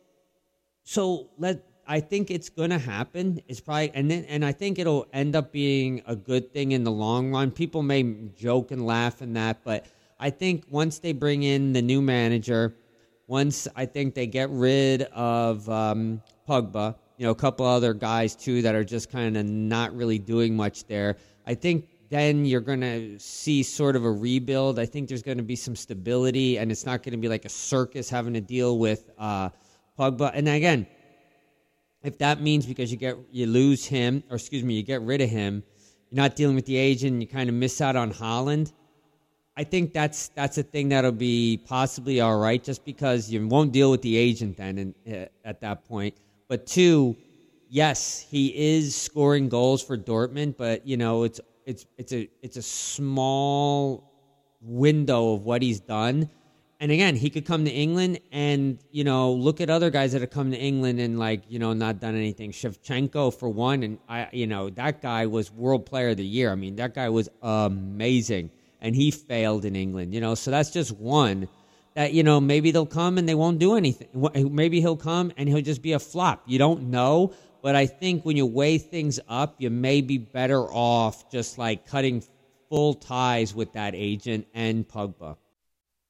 so 0.83 1.29
let 1.37 1.61
I 1.87 1.99
think 1.99 2.31
it's 2.31 2.49
going 2.49 2.71
to 2.71 2.79
happen. 2.79 3.41
It's 3.47 3.59
probably 3.59 3.91
and 3.93 4.09
then 4.09 4.25
and 4.25 4.43
I 4.43 4.53
think 4.53 4.79
it'll 4.79 5.07
end 5.13 5.35
up 5.35 5.51
being 5.51 6.01
a 6.07 6.15
good 6.15 6.51
thing 6.51 6.71
in 6.71 6.83
the 6.83 6.91
long 6.91 7.31
run. 7.31 7.51
People 7.51 7.83
may 7.83 8.01
joke 8.35 8.71
and 8.71 8.85
laugh 8.85 9.21
and 9.21 9.35
that, 9.35 9.63
but 9.63 9.85
I 10.25 10.31
think 10.31 10.63
once 10.71 10.97
they 10.97 11.13
bring 11.13 11.43
in 11.43 11.71
the 11.71 11.83
new 11.83 12.01
manager, 12.01 12.75
once 13.27 13.67
I 13.75 13.85
think 13.85 14.15
they 14.15 14.25
get 14.25 14.49
rid 14.49 15.03
of 15.13 15.69
um, 15.69 16.19
Pogba, 16.49 16.95
you 17.19 17.27
know, 17.27 17.31
a 17.31 17.35
couple 17.35 17.63
other 17.63 17.93
guys 17.93 18.35
too 18.35 18.63
that 18.63 18.73
are 18.73 18.83
just 18.83 19.11
kind 19.11 19.37
of 19.37 19.45
not 19.45 19.95
really 19.95 20.17
doing 20.17 20.55
much 20.55 20.85
there. 20.85 21.17
I 21.45 21.53
think 21.53 21.89
then 22.09 22.43
you're 22.43 22.59
going 22.59 22.81
to 22.81 23.19
see 23.19 23.61
sort 23.61 23.95
of 23.95 24.03
a 24.03 24.11
rebuild. 24.11 24.79
I 24.79 24.87
think 24.87 25.09
there's 25.09 25.21
going 25.21 25.37
to 25.37 25.43
be 25.43 25.55
some 25.55 25.75
stability, 25.75 26.57
and 26.57 26.71
it's 26.71 26.87
not 26.87 27.03
going 27.03 27.11
to 27.11 27.19
be 27.19 27.29
like 27.29 27.45
a 27.45 27.49
circus 27.49 28.09
having 28.09 28.33
to 28.33 28.41
deal 28.41 28.79
with 28.79 29.11
uh, 29.19 29.49
Pogba. 29.95 30.31
And 30.33 30.49
again, 30.49 30.87
if 32.01 32.17
that 32.17 32.41
means 32.41 32.65
because 32.65 32.89
you 32.91 32.97
get 32.97 33.15
you 33.29 33.45
lose 33.45 33.85
him, 33.85 34.23
or 34.31 34.37
excuse 34.37 34.63
me, 34.63 34.73
you 34.73 34.81
get 34.81 35.03
rid 35.03 35.21
of 35.21 35.29
him, 35.29 35.61
you're 36.09 36.23
not 36.23 36.35
dealing 36.35 36.55
with 36.55 36.65
the 36.65 36.77
agent, 36.77 37.11
and 37.11 37.21
you 37.21 37.27
kind 37.27 37.47
of 37.47 37.53
miss 37.53 37.79
out 37.79 37.95
on 37.95 38.11
Haaland. 38.11 38.71
I 39.57 39.63
think 39.63 39.93
that's 39.93 40.29
that's 40.29 40.57
a 40.57 40.63
thing 40.63 40.89
that'll 40.89 41.13
be 41.13 41.61
possibly 41.65 42.19
all 42.19 42.37
right, 42.37 42.61
just 42.61 42.83
because 42.83 43.29
you 43.29 43.47
won't 43.47 43.71
deal 43.71 43.89
with 43.89 44.01
the 44.01 44.17
agent 44.17 44.57
then 44.57 44.77
in, 44.77 45.13
uh, 45.13 45.25
at 45.45 45.61
that 45.61 45.85
point. 45.85 46.15
But 46.49 46.67
two, 46.67 47.15
yes, 47.69 48.25
he 48.29 48.47
is 48.47 48.95
scoring 48.95 49.47
goals 49.47 49.81
for 49.81 49.97
Dortmund, 49.97 50.57
but 50.57 50.85
you 50.85 50.97
know 50.97 51.23
it's 51.23 51.39
it's 51.65 51.85
it's 51.97 52.11
a 52.11 52.29
it's 52.41 52.57
a 52.57 52.61
small 52.61 54.11
window 54.61 55.33
of 55.33 55.45
what 55.45 55.61
he's 55.61 55.79
done. 55.79 56.29
And 56.81 56.91
again, 56.91 57.15
he 57.15 57.29
could 57.29 57.45
come 57.45 57.63
to 57.63 57.71
England 57.71 58.19
and 58.33 58.77
you 58.91 59.05
know 59.05 59.31
look 59.31 59.61
at 59.61 59.69
other 59.69 59.89
guys 59.89 60.11
that 60.11 60.19
have 60.19 60.31
come 60.31 60.51
to 60.51 60.57
England 60.57 60.99
and 60.99 61.17
like 61.17 61.43
you 61.47 61.59
know 61.59 61.71
not 61.71 62.01
done 62.01 62.13
anything. 62.13 62.51
Shevchenko 62.51 63.33
for 63.33 63.47
one, 63.47 63.83
and 63.83 63.99
I 64.09 64.27
you 64.33 64.47
know 64.47 64.69
that 64.71 65.01
guy 65.01 65.27
was 65.27 65.49
World 65.49 65.85
Player 65.85 66.09
of 66.09 66.17
the 66.17 66.25
Year. 66.25 66.51
I 66.51 66.55
mean 66.55 66.75
that 66.75 66.93
guy 66.93 67.07
was 67.07 67.29
amazing 67.41 68.51
and 68.81 68.95
he 68.95 69.11
failed 69.11 69.65
in 69.65 69.75
England. 69.75 70.13
You 70.13 70.21
know, 70.21 70.35
so 70.35 70.51
that's 70.51 70.71
just 70.71 70.91
one 70.91 71.47
that 71.95 72.13
you 72.13 72.23
know 72.23 72.39
maybe 72.39 72.71
they'll 72.71 72.85
come 72.85 73.17
and 73.17 73.27
they 73.27 73.35
won't 73.35 73.59
do 73.59 73.75
anything. 73.75 74.07
Maybe 74.53 74.81
he'll 74.81 74.97
come 74.97 75.31
and 75.37 75.49
he'll 75.49 75.61
just 75.61 75.81
be 75.81 75.93
a 75.93 75.99
flop. 75.99 76.43
You 76.45 76.59
don't 76.59 76.89
know, 76.89 77.33
but 77.61 77.75
I 77.75 77.87
think 77.87 78.23
when 78.25 78.37
you 78.37 78.45
weigh 78.45 78.77
things 78.77 79.19
up, 79.27 79.55
you 79.59 79.69
may 79.69 80.01
be 80.01 80.17
better 80.17 80.61
off 80.61 81.31
just 81.31 81.57
like 81.57 81.87
cutting 81.87 82.23
full 82.69 82.93
ties 82.93 83.55
with 83.55 83.73
that 83.73 83.95
agent 83.95 84.47
and 84.53 84.87
Pogba. 84.87 85.37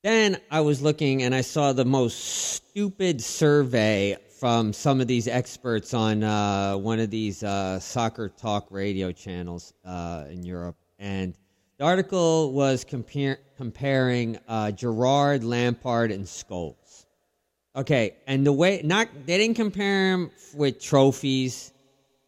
Then 0.03 0.37
I 0.51 0.61
was 0.61 0.81
looking 0.81 1.23
and 1.23 1.33
I 1.33 1.41
saw 1.41 1.73
the 1.73 1.85
most 1.85 2.19
stupid 2.19 3.21
survey 3.21 4.17
from 4.39 4.73
some 4.73 5.01
of 5.01 5.07
these 5.07 5.27
experts 5.27 5.93
on 5.93 6.23
uh, 6.23 6.75
one 6.75 6.99
of 6.99 7.09
these 7.09 7.41
uh, 7.41 7.79
soccer 7.79 8.29
talk 8.29 8.67
radio 8.69 9.11
channels 9.11 9.73
uh, 9.83 10.25
in 10.29 10.43
Europe, 10.43 10.75
and 10.99 11.33
the 11.77 11.83
article 11.83 12.53
was 12.53 12.85
compar- 12.85 13.37
comparing 13.57 14.37
uh, 14.47 14.71
Gerrard, 14.71 15.43
Lampard, 15.43 16.11
and 16.11 16.25
Scholes. 16.25 17.05
Okay, 17.75 18.15
and 18.25 18.45
the 18.45 18.53
way 18.53 18.81
not 18.83 19.09
they 19.25 19.37
didn't 19.37 19.57
compare 19.57 20.13
him 20.13 20.31
with 20.53 20.79
trophies, 20.79 21.73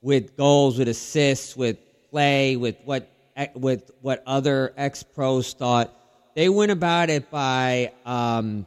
with 0.02 0.36
goals, 0.36 0.78
with 0.78 0.90
assists, 0.90 1.56
with 1.56 1.78
play, 2.10 2.58
with 2.58 2.76
what 2.84 3.10
eh, 3.38 3.48
with 3.56 3.90
what 4.02 4.24
other 4.26 4.74
ex 4.76 5.04
pros 5.04 5.54
thought. 5.54 5.94
They 6.36 6.50
went 6.50 6.72
about 6.72 7.10
it 7.10 7.32
by 7.32 7.94
um, 8.06 8.66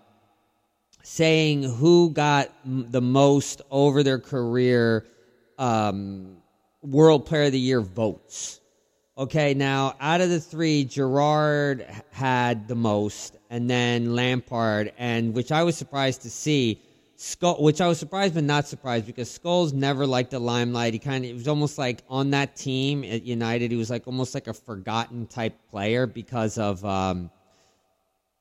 saying 1.02 1.64
who 1.64 2.10
got 2.10 2.50
the 2.64 3.02
most 3.02 3.60
over 3.70 4.02
their 4.02 4.18
career 4.18 5.06
um, 5.58 6.38
World 6.82 7.26
Player 7.26 7.44
of 7.44 7.52
the 7.52 7.60
Year 7.60 7.82
votes. 7.82 8.59
Okay, 9.20 9.52
now 9.52 9.96
out 10.00 10.22
of 10.22 10.30
the 10.30 10.40
three, 10.40 10.82
Gerrard 10.82 11.86
had 12.10 12.66
the 12.66 12.74
most, 12.74 13.36
and 13.50 13.68
then 13.68 14.14
Lampard, 14.14 14.94
and 14.96 15.34
which 15.34 15.52
I 15.52 15.62
was 15.62 15.76
surprised 15.76 16.22
to 16.22 16.30
see. 16.30 16.80
Scholes, 17.18 17.60
which 17.60 17.82
I 17.82 17.86
was 17.86 17.98
surprised 17.98 18.32
but 18.32 18.44
not 18.44 18.66
surprised 18.66 19.04
because 19.04 19.28
Scholes 19.28 19.74
never 19.74 20.06
liked 20.06 20.30
the 20.30 20.38
limelight. 20.38 20.94
He 20.94 20.98
kind 20.98 21.22
of 21.22 21.32
it 21.32 21.34
was 21.34 21.48
almost 21.48 21.76
like 21.76 22.02
on 22.08 22.30
that 22.30 22.56
team 22.56 23.04
at 23.04 23.24
United, 23.24 23.70
he 23.70 23.76
was 23.76 23.90
like 23.90 24.06
almost 24.06 24.32
like 24.32 24.46
a 24.46 24.54
forgotten 24.54 25.26
type 25.26 25.52
player 25.70 26.06
because 26.06 26.56
of 26.56 26.82
um, 26.82 27.30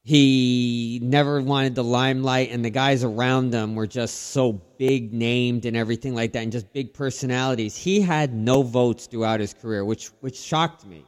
he 0.10 1.00
never 1.04 1.40
wanted 1.40 1.76
the 1.76 1.84
limelight 1.84 2.50
and 2.50 2.66
the 2.66 2.70
guys 2.72 3.04
around 3.04 3.54
him 3.54 3.76
were 3.76 3.86
just 3.86 4.32
so 4.32 4.54
big 4.80 5.14
named 5.14 5.66
and 5.66 5.78
everything 5.78 6.16
like 6.16 6.32
that 6.32 6.42
and 6.42 6.52
just 6.52 6.74
big 6.74 6.96
personalities 6.96 7.76
he 7.76 8.02
had 8.02 8.34
no 8.34 8.64
votes 8.64 9.06
throughout 9.06 9.40
his 9.40 9.54
career 9.54 9.86
which 9.86 10.08
which 10.22 10.36
shocked 10.36 10.84
me 10.84 11.06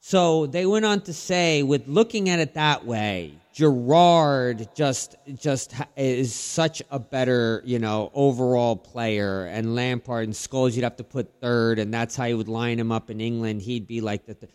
so 0.00 0.46
they 0.46 0.66
went 0.66 0.84
on 0.84 1.00
to 1.00 1.12
say 1.12 1.62
with 1.62 1.86
looking 1.86 2.28
at 2.28 2.40
it 2.40 2.54
that 2.54 2.84
way 2.84 3.38
Gerrard 3.52 4.68
just 4.74 5.14
just 5.36 5.72
is 5.96 6.34
such 6.34 6.82
a 6.90 6.98
better 6.98 7.62
you 7.64 7.78
know 7.78 8.10
overall 8.12 8.74
player, 8.74 9.46
and 9.46 9.76
Lampard 9.76 10.24
and 10.24 10.34
Scholes 10.34 10.74
you'd 10.74 10.82
have 10.82 10.96
to 10.96 11.04
put 11.04 11.40
third, 11.40 11.78
and 11.78 11.94
that's 11.94 12.16
how 12.16 12.24
you 12.24 12.36
would 12.36 12.48
line 12.48 12.80
him 12.80 12.90
up 12.90 13.10
in 13.10 13.20
England. 13.20 13.62
He'd 13.62 13.86
be 13.86 14.00
like 14.00 14.26
the, 14.26 14.34
th- 14.34 14.52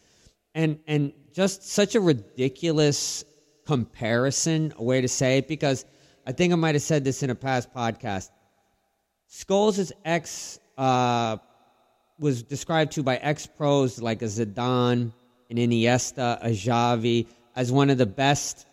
and 0.54 0.80
and 0.86 1.14
just 1.32 1.64
such 1.64 1.96
a 1.96 2.02
ridiculous 2.02 3.24
comparison 3.70 4.74
a 4.78 4.84
way 4.84 5.00
to 5.00 5.08
say 5.08 5.38
it 5.38 5.48
because 5.48 5.86
I 6.26 6.32
think 6.32 6.52
I 6.52 6.56
might 6.56 6.74
have 6.74 6.82
said 6.82 7.04
this 7.04 7.22
in 7.22 7.30
a 7.30 7.36
past 7.36 7.72
podcast. 7.72 8.32
Scholes' 9.30 9.92
ex 10.04 10.60
uh, 10.76 11.38
was 12.18 12.42
described 12.42 12.94
to 12.94 13.04
by 13.04 13.18
ex 13.18 13.46
pros 13.46 14.02
like 14.02 14.24
a 14.24 14.26
Zidane, 14.26 15.14
an 15.52 15.58
Iniesta, 15.58 16.40
a 16.42 16.50
Xavi 16.50 17.28
as 17.56 17.72
one 17.72 17.92
of 17.92 18.00
the 18.00 18.08
best 18.08 18.66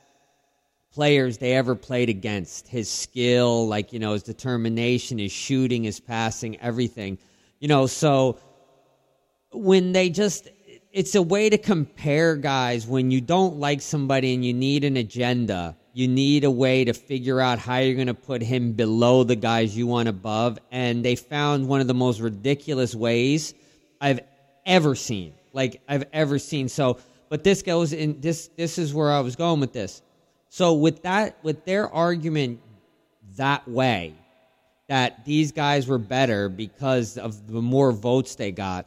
players 0.94 1.36
they 1.36 1.52
ever 1.52 1.74
played 1.74 2.08
against. 2.08 2.66
His 2.66 2.88
skill, 2.88 3.68
like, 3.68 3.92
you 3.92 3.98
know, 3.98 4.14
his 4.14 4.22
determination, 4.22 5.18
his 5.18 5.30
shooting, 5.30 5.84
his 5.84 6.00
passing, 6.00 6.58
everything. 6.60 7.18
You 7.60 7.68
know, 7.68 7.86
so 7.86 8.38
when 9.52 9.92
they 9.92 10.08
just 10.08 10.48
it's 10.96 11.14
a 11.14 11.20
way 11.20 11.50
to 11.50 11.58
compare 11.58 12.36
guys 12.36 12.86
when 12.86 13.10
you 13.10 13.20
don't 13.20 13.58
like 13.58 13.82
somebody 13.82 14.32
and 14.32 14.42
you 14.42 14.54
need 14.54 14.82
an 14.82 14.96
agenda. 14.96 15.76
You 15.92 16.08
need 16.08 16.44
a 16.44 16.50
way 16.50 16.86
to 16.86 16.94
figure 16.94 17.38
out 17.38 17.58
how 17.58 17.76
you're 17.76 17.96
going 17.96 18.06
to 18.06 18.14
put 18.14 18.40
him 18.40 18.72
below 18.72 19.22
the 19.22 19.36
guys 19.36 19.76
you 19.76 19.86
want 19.86 20.08
above. 20.08 20.58
And 20.72 21.04
they 21.04 21.14
found 21.14 21.68
one 21.68 21.82
of 21.82 21.86
the 21.86 21.92
most 21.92 22.20
ridiculous 22.20 22.94
ways 22.94 23.52
I've 24.00 24.20
ever 24.64 24.94
seen. 24.94 25.34
Like 25.52 25.82
I've 25.86 26.04
ever 26.14 26.38
seen. 26.38 26.66
So, 26.70 26.98
but 27.28 27.44
this 27.44 27.60
goes 27.60 27.92
in 27.92 28.22
this 28.22 28.48
this 28.56 28.78
is 28.78 28.94
where 28.94 29.12
I 29.12 29.20
was 29.20 29.36
going 29.36 29.60
with 29.60 29.74
this. 29.74 30.00
So 30.48 30.72
with 30.72 31.02
that 31.02 31.36
with 31.42 31.66
their 31.66 31.92
argument 31.92 32.58
that 33.36 33.68
way 33.68 34.14
that 34.88 35.26
these 35.26 35.52
guys 35.52 35.88
were 35.88 35.98
better 35.98 36.48
because 36.48 37.18
of 37.18 37.46
the 37.48 37.60
more 37.60 37.92
votes 37.92 38.36
they 38.36 38.50
got 38.50 38.86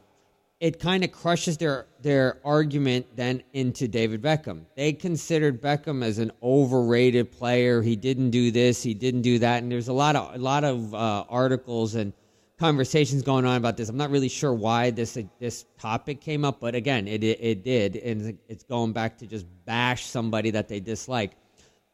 it 0.60 0.78
kind 0.78 1.02
of 1.02 1.10
crushes 1.10 1.56
their 1.56 1.86
their 2.02 2.38
argument 2.44 3.06
then 3.16 3.42
into 3.54 3.88
David 3.88 4.22
Beckham. 4.22 4.66
They 4.76 4.92
considered 4.92 5.60
Beckham 5.60 6.04
as 6.04 6.18
an 6.18 6.30
overrated 6.42 7.32
player. 7.32 7.80
He 7.80 7.96
didn't 7.96 8.30
do 8.30 8.50
this, 8.50 8.82
he 8.82 8.92
didn't 8.94 9.22
do 9.22 9.38
that, 9.38 9.62
and 9.62 9.72
there's 9.72 9.88
a 9.88 9.92
lot 9.92 10.16
of 10.16 10.34
a 10.34 10.38
lot 10.38 10.64
of 10.64 10.94
uh, 10.94 11.24
articles 11.28 11.94
and 11.94 12.12
conversations 12.58 13.22
going 13.22 13.46
on 13.46 13.56
about 13.56 13.78
this. 13.78 13.88
I'm 13.88 13.96
not 13.96 14.10
really 14.10 14.28
sure 14.28 14.52
why 14.52 14.90
this 14.90 15.16
uh, 15.16 15.22
this 15.38 15.64
topic 15.78 16.20
came 16.20 16.44
up, 16.44 16.60
but 16.60 16.74
again, 16.74 17.08
it, 17.08 17.24
it 17.24 17.38
it 17.40 17.64
did, 17.64 17.96
and 17.96 18.38
it's 18.48 18.64
going 18.64 18.92
back 18.92 19.16
to 19.18 19.26
just 19.26 19.46
bash 19.64 20.04
somebody 20.04 20.50
that 20.50 20.68
they 20.68 20.78
dislike. 20.78 21.32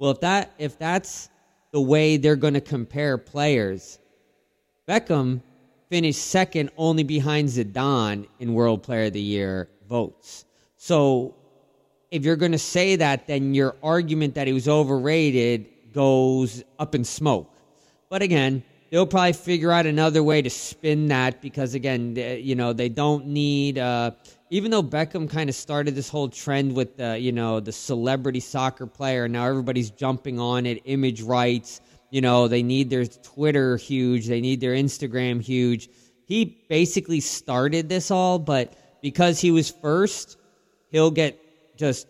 Well, 0.00 0.10
if 0.10 0.20
that 0.20 0.52
if 0.58 0.76
that's 0.76 1.30
the 1.70 1.80
way 1.80 2.16
they're 2.16 2.36
going 2.36 2.54
to 2.54 2.60
compare 2.60 3.16
players, 3.16 4.00
Beckham 4.88 5.40
finished 5.88 6.20
second 6.20 6.70
only 6.76 7.02
behind 7.02 7.48
Zidane 7.48 8.26
in 8.38 8.54
World 8.54 8.82
Player 8.82 9.04
of 9.04 9.12
the 9.12 9.20
Year 9.20 9.68
votes. 9.88 10.44
So 10.76 11.34
if 12.10 12.24
you're 12.24 12.36
going 12.36 12.52
to 12.52 12.58
say 12.58 12.96
that, 12.96 13.26
then 13.26 13.54
your 13.54 13.76
argument 13.82 14.34
that 14.34 14.46
he 14.46 14.52
was 14.52 14.68
overrated 14.68 15.66
goes 15.92 16.62
up 16.78 16.94
in 16.94 17.04
smoke. 17.04 17.52
But 18.08 18.22
again, 18.22 18.62
they'll 18.90 19.06
probably 19.06 19.32
figure 19.32 19.72
out 19.72 19.86
another 19.86 20.22
way 20.22 20.42
to 20.42 20.50
spin 20.50 21.08
that 21.08 21.40
because, 21.40 21.74
again, 21.74 22.14
they, 22.14 22.40
you 22.40 22.54
know, 22.54 22.72
they 22.72 22.88
don't 22.88 23.26
need. 23.26 23.78
Uh, 23.78 24.12
even 24.50 24.70
though 24.70 24.82
Beckham 24.82 25.28
kind 25.28 25.50
of 25.50 25.56
started 25.56 25.94
this 25.94 26.08
whole 26.08 26.28
trend 26.28 26.74
with 26.74 26.96
the, 26.96 27.18
you 27.18 27.32
know, 27.32 27.58
the 27.58 27.72
celebrity 27.72 28.38
soccer 28.38 28.86
player, 28.86 29.26
now 29.26 29.44
everybody's 29.44 29.90
jumping 29.90 30.38
on 30.38 30.66
it, 30.66 30.82
image 30.84 31.22
rights, 31.22 31.80
you 32.10 32.20
know, 32.20 32.48
they 32.48 32.62
need 32.62 32.90
their 32.90 33.06
Twitter 33.06 33.76
huge, 33.76 34.26
they 34.26 34.40
need 34.40 34.60
their 34.60 34.74
Instagram 34.74 35.40
huge. 35.40 35.88
He 36.26 36.64
basically 36.68 37.20
started 37.20 37.88
this 37.88 38.10
all, 38.10 38.38
but 38.38 38.74
because 39.00 39.40
he 39.40 39.50
was 39.50 39.70
first, 39.70 40.38
he'll 40.90 41.10
get 41.10 41.38
just 41.76 42.06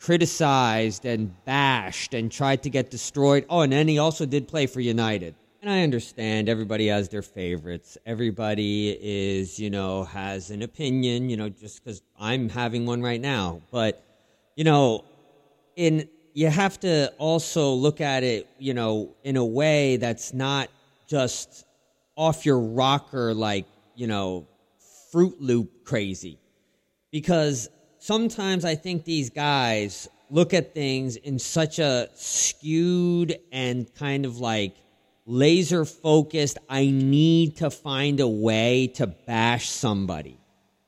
criticized 0.00 1.04
and 1.04 1.34
bashed 1.44 2.14
and 2.14 2.30
tried 2.30 2.62
to 2.62 2.70
get 2.70 2.90
destroyed. 2.90 3.44
Oh, 3.50 3.62
and 3.62 3.72
then 3.72 3.88
he 3.88 3.98
also 3.98 4.26
did 4.26 4.46
play 4.46 4.66
for 4.66 4.80
United. 4.80 5.34
And 5.60 5.70
I 5.70 5.82
understand 5.82 6.48
everybody 6.48 6.86
has 6.86 7.08
their 7.08 7.22
favorites. 7.22 7.98
Everybody 8.06 8.96
is, 9.00 9.58
you 9.58 9.70
know, 9.70 10.04
has 10.04 10.50
an 10.50 10.62
opinion, 10.62 11.28
you 11.30 11.36
know, 11.36 11.48
just 11.48 11.82
because 11.82 12.00
I'm 12.18 12.48
having 12.48 12.86
one 12.86 13.02
right 13.02 13.20
now. 13.20 13.62
But, 13.72 14.04
you 14.54 14.62
know, 14.62 15.04
in 15.74 16.08
you 16.34 16.48
have 16.48 16.80
to 16.80 17.12
also 17.18 17.72
look 17.72 18.00
at 18.00 18.22
it, 18.22 18.48
you 18.58 18.74
know, 18.74 19.14
in 19.24 19.36
a 19.36 19.44
way 19.44 19.96
that's 19.96 20.32
not 20.32 20.68
just 21.08 21.64
off 22.16 22.44
your 22.44 22.60
rocker, 22.60 23.34
like, 23.34 23.66
you 23.94 24.06
know, 24.06 24.46
Fruit 25.10 25.40
Loop 25.40 25.84
crazy. 25.84 26.38
Because 27.10 27.68
sometimes 27.98 28.64
I 28.64 28.74
think 28.74 29.04
these 29.04 29.30
guys 29.30 30.08
look 30.30 30.52
at 30.52 30.74
things 30.74 31.16
in 31.16 31.38
such 31.38 31.78
a 31.78 32.08
skewed 32.14 33.38
and 33.50 33.92
kind 33.94 34.26
of 34.26 34.38
like 34.38 34.76
laser 35.24 35.84
focused, 35.84 36.58
I 36.68 36.86
need 36.86 37.56
to 37.58 37.70
find 37.70 38.20
a 38.20 38.28
way 38.28 38.88
to 38.94 39.06
bash 39.06 39.68
somebody, 39.68 40.38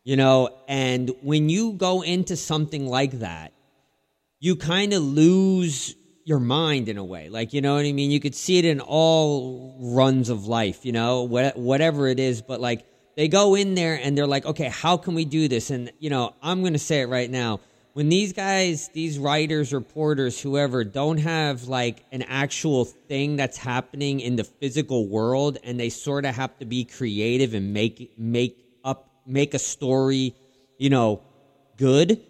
you 0.03 0.17
know? 0.17 0.51
And 0.67 1.11
when 1.23 1.49
you 1.49 1.73
go 1.73 2.03
into 2.03 2.37
something 2.37 2.87
like 2.87 3.21
that, 3.21 3.53
you 4.41 4.57
kind 4.57 4.95
of 4.95 5.03
lose 5.03 5.95
your 6.25 6.41
mind 6.41 6.89
in 6.89 6.97
a 6.97 7.05
way. 7.05 7.29
Like, 7.29 7.53
you 7.53 7.61
know 7.61 7.75
what 7.75 7.85
I 7.85 7.93
mean? 7.93 8.11
You 8.11 8.21
could 8.21 8.35
see 8.35 8.59
it 8.59 8.65
in 8.65 8.81
all 8.81 9.77
runs 9.95 10.31
of 10.31 10.47
life, 10.47 10.85
you 10.85 10.93
know, 10.93 11.23
what, 11.23 11.57
whatever 11.57 12.09
it 12.09 12.19
is. 12.19 12.41
But 12.41 12.61
like, 12.61 12.87
they 13.17 13.29
go 13.29 13.55
in 13.55 13.75
there 13.75 14.01
and 14.03 14.17
they're 14.17 14.27
like, 14.27 14.47
okay, 14.47 14.69
how 14.69 14.97
can 14.97 15.15
we 15.15 15.27
do 15.27 15.47
this? 15.47 15.71
And, 15.71 15.93
you 15.99 16.09
know, 16.09 16.35
I'm 16.43 16.61
going 16.61 16.73
to 16.73 16.79
say 16.79 17.03
it 17.03 17.07
right 17.07 17.31
now. 17.31 17.61
When 17.93 18.09
these 18.09 18.33
guys, 18.33 18.89
these 18.95 19.19
writers, 19.19 19.75
reporters, 19.75 20.41
whoever, 20.41 20.85
don't 20.85 21.19
have 21.19 21.65
like 21.65 22.05
an 22.13 22.23
actual 22.23 22.85
thing 22.85 23.37
that's 23.37 23.59
happening 23.59 24.21
in 24.21 24.37
the 24.37 24.45
physical 24.45 25.09
world 25.09 25.59
and 25.65 25.79
they 25.79 25.91
sort 25.91 26.25
of 26.25 26.35
have 26.37 26.57
to 26.61 26.65
be 26.65 26.85
creative 26.85 27.53
and 27.53 27.75
make, 27.75 28.13
make 28.17 28.57
up, 28.85 29.11
make 29.27 29.53
a 29.53 29.59
story, 29.59 30.35
you 30.79 30.89
know, 30.89 31.21
good 31.77 32.23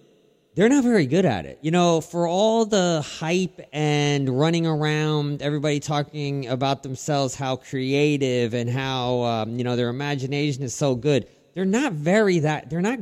they're 0.61 0.69
not 0.69 0.85
very 0.85 1.07
good 1.07 1.25
at 1.25 1.47
it. 1.47 1.59
You 1.63 1.71
know, 1.71 2.03
for 2.03 2.29
all 2.29 2.67
the 2.67 3.03
hype 3.19 3.63
and 3.73 4.29
running 4.29 4.67
around, 4.67 5.41
everybody 5.41 5.81
talking 5.81 6.49
about 6.49 6.83
themselves, 6.83 7.35
how 7.35 7.57
creative 7.57 8.53
and 8.53 8.69
how, 8.69 9.23
um, 9.23 9.57
you 9.57 9.65
know, 9.65 9.75
their 9.75 9.89
imagination 9.89 10.63
is 10.63 10.75
so 10.75 10.95
good. 10.95 11.27
They're 11.55 11.65
not 11.65 11.95
very 11.95 12.41
that, 12.41 12.69
they're 12.69 12.83
not 12.83 12.99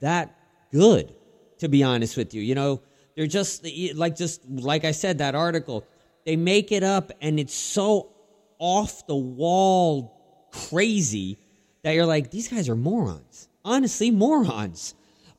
that 0.00 0.36
good, 0.70 1.14
to 1.60 1.68
be 1.70 1.82
honest 1.82 2.14
with 2.18 2.34
you. 2.34 2.42
You 2.42 2.54
know, 2.54 2.82
they're 3.16 3.26
just 3.26 3.66
like, 3.94 4.14
just 4.14 4.46
like 4.46 4.84
I 4.84 4.90
said, 4.90 5.16
that 5.16 5.34
article, 5.34 5.86
they 6.26 6.36
make 6.36 6.72
it 6.72 6.82
up 6.82 7.10
and 7.22 7.40
it's 7.40 7.54
so 7.54 8.10
off 8.58 9.06
the 9.06 9.16
wall 9.16 10.50
crazy 10.52 11.38
that 11.84 11.92
you're 11.92 12.04
like, 12.04 12.30
these 12.30 12.48
guys 12.48 12.68
are 12.68 12.76
morons. 12.76 13.48
Honestly, 13.64 14.10
morons. 14.10 14.94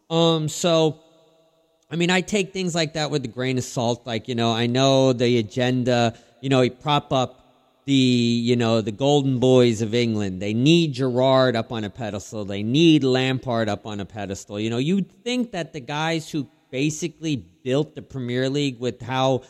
Um, 0.09 0.49
so, 0.49 1.01
I 1.91 1.95
mean, 1.95 2.11
I 2.11 2.21
take 2.21 2.53
things 2.53 2.75
like 2.75 2.93
that 2.93 3.09
with 3.09 3.25
a 3.25 3.27
grain 3.27 3.57
of 3.57 3.63
salt. 3.63 4.05
Like, 4.05 4.27
you 4.27 4.35
know, 4.35 4.51
I 4.51 4.67
know 4.67 5.11
the 5.11 5.39
agenda, 5.39 6.13
you 6.39 6.49
know, 6.49 6.61
he 6.61 6.69
prop 6.69 7.11
up 7.11 7.39
the, 7.85 7.93
you 7.93 8.55
know, 8.55 8.81
the 8.81 8.91
golden 8.91 9.39
boys 9.39 9.81
of 9.81 9.95
England. 9.95 10.39
They 10.39 10.53
need 10.53 10.93
Gerrard 10.93 11.55
up 11.55 11.71
on 11.71 11.83
a 11.83 11.89
pedestal. 11.89 12.45
They 12.45 12.61
need 12.61 13.03
Lampard 13.03 13.69
up 13.69 13.87
on 13.87 13.99
a 13.99 14.05
pedestal. 14.05 14.59
You 14.59 14.69
know, 14.69 14.77
you'd 14.77 15.11
think 15.23 15.51
that 15.53 15.73
the 15.73 15.79
guys 15.79 16.29
who 16.29 16.47
basically 16.69 17.35
built 17.35 17.95
the 17.95 18.03
Premier 18.03 18.49
League 18.49 18.79
with 18.79 19.01
how, 19.01 19.41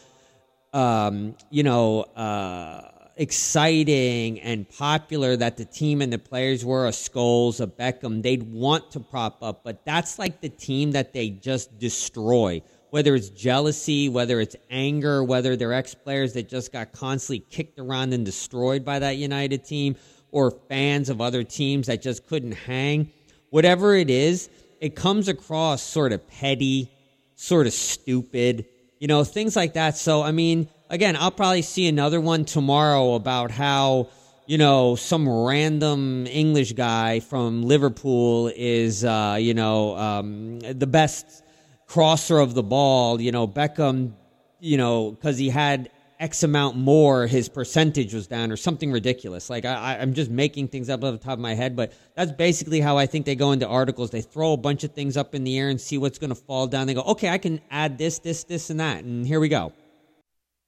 um, 0.72 1.36
you 1.50 1.63
know, 1.63 2.03
uh, 2.03 2.99
exciting 3.20 4.40
and 4.40 4.68
popular 4.70 5.36
that 5.36 5.58
the 5.58 5.66
team 5.66 6.02
and 6.02 6.12
the 6.12 6.18
players 6.18 6.66
were 6.66 6.88
a 6.88 6.92
Scholes, 6.92 7.62
a 7.62 7.68
Beckham, 7.68 8.24
they'd 8.24 8.52
want 8.52 8.90
to 8.92 9.00
prop 9.00 9.44
up, 9.44 9.64
but 9.64 9.86
that's 9.86 10.18
like 10.18 10.42
the 10.42 10.50
team 10.50 10.92
that 10.94 11.14
they 11.14 11.30
just 11.30 11.78
destroy 11.78 12.62
whether 12.90 13.16
it's 13.16 13.30
jealousy, 13.30 14.10
whether 14.10 14.40
it's 14.40 14.56
anger, 14.70 15.24
whether 15.24 15.56
they're 15.56 15.74
ex 15.74 15.94
players 15.94 16.34
that 16.34 16.50
just 16.50 16.72
got 16.72 16.92
constantly 16.92 17.46
kicked 17.50 17.80
around 17.80 18.14
and 18.14 18.26
destroyed 18.26 18.84
by 18.84 19.00
that 19.00 19.18
United 19.18 19.64
team, 19.64 19.96
or 20.32 20.52
fans 20.52 21.10
of 21.10 21.22
other 21.22 21.44
teams 21.44 21.88
that 21.88 22.02
just 22.02 22.26
couldn't 22.28 22.54
hang. 22.54 23.12
Whatever 23.50 23.96
it 23.96 24.10
is, 24.10 24.50
it 24.80 24.96
comes 24.96 25.28
across 25.28 25.82
sort 25.82 26.14
of 26.14 26.28
petty, 26.28 26.92
sort 27.36 27.68
of 27.68 27.74
stupid, 27.74 28.66
you 29.00 29.08
know, 29.08 29.24
things 29.24 29.56
like 29.56 29.74
that. 29.74 29.98
So, 29.98 30.22
I 30.22 30.32
mean, 30.32 30.70
again, 30.89 31.15
I'll 31.15 31.31
probably 31.31 31.62
see 31.62 31.88
another 31.88 32.19
one 32.19 32.46
tomorrow 32.46 33.13
about 33.13 33.51
how 33.51 34.10
you 34.50 34.58
know, 34.58 34.96
some 34.96 35.29
random 35.29 36.25
English 36.25 36.74
guy 36.74 37.19
from 37.19 37.62
Liverpool 37.62 38.51
is, 38.55 39.05
uh, 39.05 39.38
you 39.39 39.53
know, 39.53 39.96
um, 39.96 40.60
the 40.62 40.88
best 40.88 41.43
crosser 41.86 42.39
of 42.39 42.55
the 42.55 42.63
ball. 42.63 43.22
You 43.22 43.31
know, 43.31 43.48
Beckham, 43.48 44.13
you 44.60 44.77
know, 44.77 45.12
because 45.12 45.38
he 45.38 45.50
had 45.50 45.91
X 46.19 46.41
amount 46.41 46.77
more, 46.77 47.27
his 47.27 47.48
percentage 47.48 48.12
was 48.12 48.25
down 48.25 48.51
or 48.51 48.58
something 48.58 48.91
ridiculous. 48.91 49.51
Like 49.51 49.65
I, 49.65 50.00
I'm 50.01 50.15
just 50.15 50.31
making 50.31 50.69
things 50.69 50.89
up 50.89 51.03
off 51.03 51.12
the 51.12 51.19
top 51.19 51.34
of 51.34 51.39
my 51.39 51.53
head, 51.53 51.75
but 51.75 51.93
that's 52.15 52.31
basically 52.31 52.81
how 52.81 52.98
I 52.98 53.05
think 53.05 53.27
they 53.27 53.36
go 53.36 53.51
into 53.51 53.67
articles. 53.67 54.10
They 54.10 54.22
throw 54.22 54.53
a 54.53 54.58
bunch 54.58 54.84
of 54.84 54.93
things 54.93 55.15
up 55.15 55.36
in 55.36 55.43
the 55.43 55.60
air 55.60 55.69
and 55.69 55.79
see 55.79 56.00
what's 56.00 56.17
going 56.17 56.31
to 56.31 56.36
fall 56.36 56.65
down. 56.65 56.88
They 56.88 56.96
go, 56.96 57.03
okay, 57.03 57.29
I 57.29 57.38
can 57.38 57.62
add 57.69 58.00
this, 58.00 58.17
this, 58.17 58.46
this, 58.46 58.72
and 58.72 58.79
that, 58.79 59.03
and 59.03 59.27
here 59.27 59.39
we 59.39 59.48
go. 59.48 59.74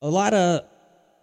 A 0.01 0.09
lot 0.09 0.33
of 0.33 0.61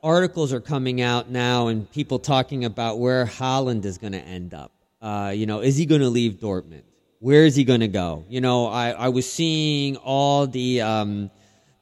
articles 0.02 0.52
are 0.52 0.60
coming 0.60 1.00
out 1.00 1.30
now, 1.30 1.68
and 1.68 1.90
people 1.90 2.18
talking 2.18 2.64
about 2.64 2.98
where 2.98 3.26
Haaland 3.26 3.84
is 3.84 3.98
going 3.98 4.12
to 4.12 4.20
end 4.20 4.54
up. 4.54 4.72
Uh, 5.00 5.32
you 5.34 5.46
know, 5.46 5.60
is 5.60 5.76
he 5.76 5.86
going 5.86 6.00
to 6.00 6.08
leave 6.08 6.34
Dortmund? 6.34 6.82
where 7.20 7.44
is 7.44 7.56
he 7.56 7.64
going 7.64 7.80
to 7.80 7.88
go? 7.88 8.24
You 8.28 8.40
know, 8.40 8.66
I, 8.66 8.90
I 8.90 9.08
was 9.08 9.30
seeing 9.30 9.96
all 9.96 10.46
the 10.46 10.80
um, 10.82 11.30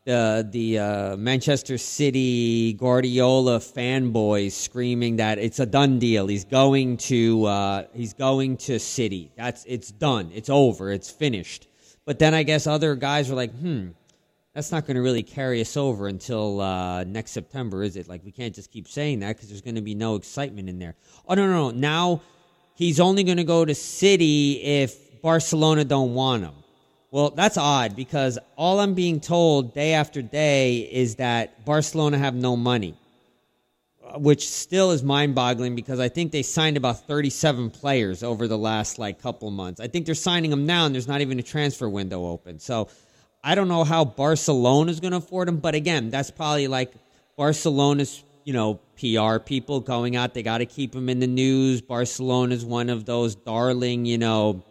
the 0.04 0.48
the 0.50 0.78
uh, 0.78 1.16
Manchester 1.16 1.78
City 1.78 2.72
Guardiola 2.74 3.58
fanboys 3.58 4.52
screaming 4.52 5.16
that 5.16 5.38
it's 5.38 5.58
a 5.58 5.66
done 5.66 5.98
deal. 5.98 6.26
He's 6.26 6.44
going 6.44 6.96
to 6.98 7.44
uh, 7.44 7.84
he's 7.92 8.14
going 8.14 8.56
to 8.58 8.78
City. 8.78 9.32
That's 9.36 9.64
it's 9.66 9.90
done. 9.90 10.30
It's 10.34 10.50
over. 10.50 10.90
It's 10.90 11.10
finished. 11.10 11.68
But 12.04 12.18
then 12.18 12.34
I 12.34 12.44
guess 12.44 12.66
other 12.66 12.94
guys 12.94 13.28
were 13.28 13.36
like, 13.36 13.52
hmm, 13.52 13.88
that's 14.56 14.72
not 14.72 14.86
going 14.86 14.94
to 14.94 15.02
really 15.02 15.22
carry 15.22 15.60
us 15.60 15.76
over 15.76 16.08
until 16.08 16.62
uh, 16.62 17.04
next 17.04 17.32
September, 17.32 17.82
is 17.82 17.94
it? 17.94 18.08
Like 18.08 18.24
we 18.24 18.32
can't 18.32 18.54
just 18.54 18.72
keep 18.72 18.88
saying 18.88 19.20
that 19.20 19.36
because 19.36 19.50
there's 19.50 19.60
going 19.60 19.74
to 19.74 19.82
be 19.82 19.94
no 19.94 20.14
excitement 20.14 20.70
in 20.70 20.78
there. 20.78 20.94
Oh 21.28 21.34
no, 21.34 21.46
no, 21.46 21.68
no. 21.68 21.78
Now 21.78 22.22
he's 22.74 22.98
only 22.98 23.22
going 23.22 23.36
to 23.36 23.44
go 23.44 23.66
to 23.66 23.74
City 23.74 24.52
if 24.62 25.20
Barcelona 25.20 25.84
don't 25.84 26.14
want 26.14 26.44
him. 26.44 26.54
Well, 27.10 27.30
that's 27.30 27.58
odd 27.58 27.94
because 27.94 28.38
all 28.56 28.80
I'm 28.80 28.94
being 28.94 29.20
told 29.20 29.74
day 29.74 29.92
after 29.92 30.22
day 30.22 30.78
is 30.90 31.16
that 31.16 31.66
Barcelona 31.66 32.16
have 32.16 32.34
no 32.34 32.56
money, 32.56 32.96
which 34.14 34.48
still 34.48 34.90
is 34.90 35.02
mind-boggling 35.02 35.76
because 35.76 36.00
I 36.00 36.08
think 36.08 36.32
they 36.32 36.42
signed 36.42 36.78
about 36.78 37.06
37 37.06 37.68
players 37.72 38.22
over 38.22 38.48
the 38.48 38.56
last 38.56 38.98
like 38.98 39.20
couple 39.20 39.50
months. 39.50 39.80
I 39.80 39.88
think 39.88 40.06
they're 40.06 40.14
signing 40.14 40.50
them 40.50 40.64
now 40.64 40.86
and 40.86 40.94
there's 40.94 41.08
not 41.08 41.20
even 41.20 41.38
a 41.38 41.42
transfer 41.42 41.90
window 41.90 42.24
open. 42.24 42.58
So, 42.58 42.88
I 43.42 43.54
don't 43.54 43.68
know 43.68 43.84
how 43.84 44.04
Barcelona 44.04 44.90
is 44.90 45.00
going 45.00 45.12
to 45.12 45.18
afford 45.18 45.48
him, 45.48 45.58
but 45.58 45.74
again, 45.74 46.10
that's 46.10 46.30
probably 46.30 46.68
like 46.68 46.92
Barcelona's, 47.36 48.24
you 48.44 48.52
know, 48.52 48.80
PR 48.98 49.38
people 49.38 49.80
going 49.80 50.16
out. 50.16 50.34
They 50.34 50.42
got 50.42 50.58
to 50.58 50.66
keep 50.66 50.94
him 50.94 51.08
in 51.08 51.20
the 51.20 51.26
news. 51.26 51.80
Barcelona's 51.80 52.64
one 52.64 52.90
of 52.90 53.04
those 53.04 53.34
darling, 53.34 54.04
you 54.06 54.18
know, 54.18 54.64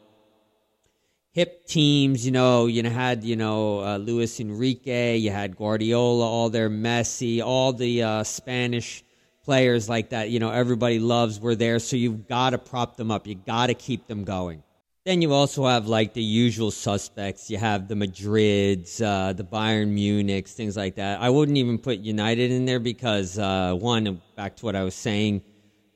hip 1.35 1.65
teams. 1.67 2.25
You 2.25 2.31
know, 2.31 2.65
you 2.65 2.83
had 2.83 3.23
you 3.23 3.35
know 3.35 3.83
uh, 3.83 3.97
Luis 3.97 4.39
Enrique, 4.39 5.17
you 5.17 5.29
had 5.29 5.55
Guardiola, 5.55 6.25
all 6.25 6.49
their 6.49 6.69
Messi, 6.69 7.43
all 7.43 7.71
the 7.73 8.03
uh, 8.03 8.23
Spanish 8.23 9.03
players 9.43 9.87
like 9.87 10.09
that. 10.09 10.29
You 10.29 10.39
know, 10.39 10.49
everybody 10.49 10.97
loves 10.97 11.39
were 11.39 11.55
there, 11.55 11.79
so 11.79 11.95
you've 11.95 12.27
got 12.27 12.49
to 12.51 12.57
prop 12.57 12.97
them 12.97 13.11
up. 13.11 13.27
You 13.27 13.35
got 13.35 13.67
to 13.67 13.73
keep 13.73 14.07
them 14.07 14.23
going. 14.23 14.63
Then 15.05 15.21
you 15.21 15.33
also 15.33 15.65
have 15.67 15.87
like 15.87 16.13
the 16.13 16.23
usual 16.23 16.71
suspects. 16.71 17.51
You 17.51 17.57
have 17.59 17.87
the 17.87 17.93
Madrids, 17.93 18.99
uh, 19.01 19.33
the 19.33 19.43
Bayern 19.43 19.93
Munichs, 19.93 20.53
things 20.53 20.75
like 20.75 20.95
that. 20.95 21.21
I 21.21 21.29
wouldn't 21.29 21.57
even 21.59 21.77
put 21.77 21.99
United 21.99 22.49
in 22.49 22.65
there 22.65 22.79
because 22.79 23.37
uh, 23.37 23.75
one, 23.75 24.19
back 24.35 24.55
to 24.57 24.65
what 24.65 24.75
I 24.75 24.83
was 24.83 24.95
saying, 24.95 25.43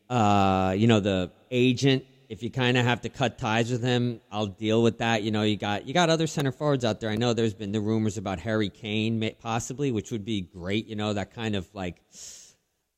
uh, 0.10 0.76
you 0.78 0.86
know, 0.86 1.00
the 1.00 1.32
agent 1.50 2.06
if 2.30 2.44
you 2.44 2.52
kind 2.52 2.78
of 2.78 2.86
have 2.86 3.02
to 3.02 3.10
cut 3.10 3.40
ties 3.40 3.72
with 3.72 3.82
him, 3.82 4.22
I'll 4.32 4.46
deal 4.46 4.84
with 4.84 5.00
that. 5.00 5.24
You 5.24 5.32
know, 5.32 5.42
you 5.42 5.58
got 5.58 5.88
you 5.88 5.96
got 5.96 6.12
other 6.12 6.28
center 6.28 6.52
forwards 6.52 6.86
out 6.86 7.02
there. 7.02 7.10
I 7.10 7.16
know 7.16 7.34
there's 7.34 7.56
been 7.56 7.72
the 7.72 7.82
rumors 7.82 8.18
about 8.18 8.40
Harry 8.40 8.70
Kane 8.70 9.32
possibly, 9.40 9.92
which 9.92 10.12
would 10.12 10.24
be 10.24 10.42
great. 10.42 10.86
You 10.86 10.96
know, 10.96 11.14
that 11.14 11.34
kind 11.34 11.56
of 11.56 11.68
like, 11.74 12.04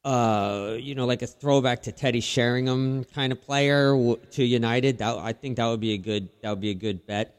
uh, 0.03 0.75
you 0.79 0.95
know, 0.95 1.05
like 1.05 1.21
a 1.21 1.27
throwback 1.27 1.83
to 1.83 1.91
Teddy 1.91 2.21
Sheringham 2.21 3.03
kind 3.05 3.31
of 3.31 3.41
player 3.41 3.95
to 4.31 4.43
United. 4.43 4.99
That 4.99 5.17
I 5.17 5.33
think 5.33 5.57
that 5.57 5.67
would 5.67 5.79
be 5.79 5.93
a 5.93 5.97
good 5.97 6.29
that 6.41 6.49
would 6.49 6.61
be 6.61 6.71
a 6.71 6.75
good 6.75 7.05
bet. 7.05 7.35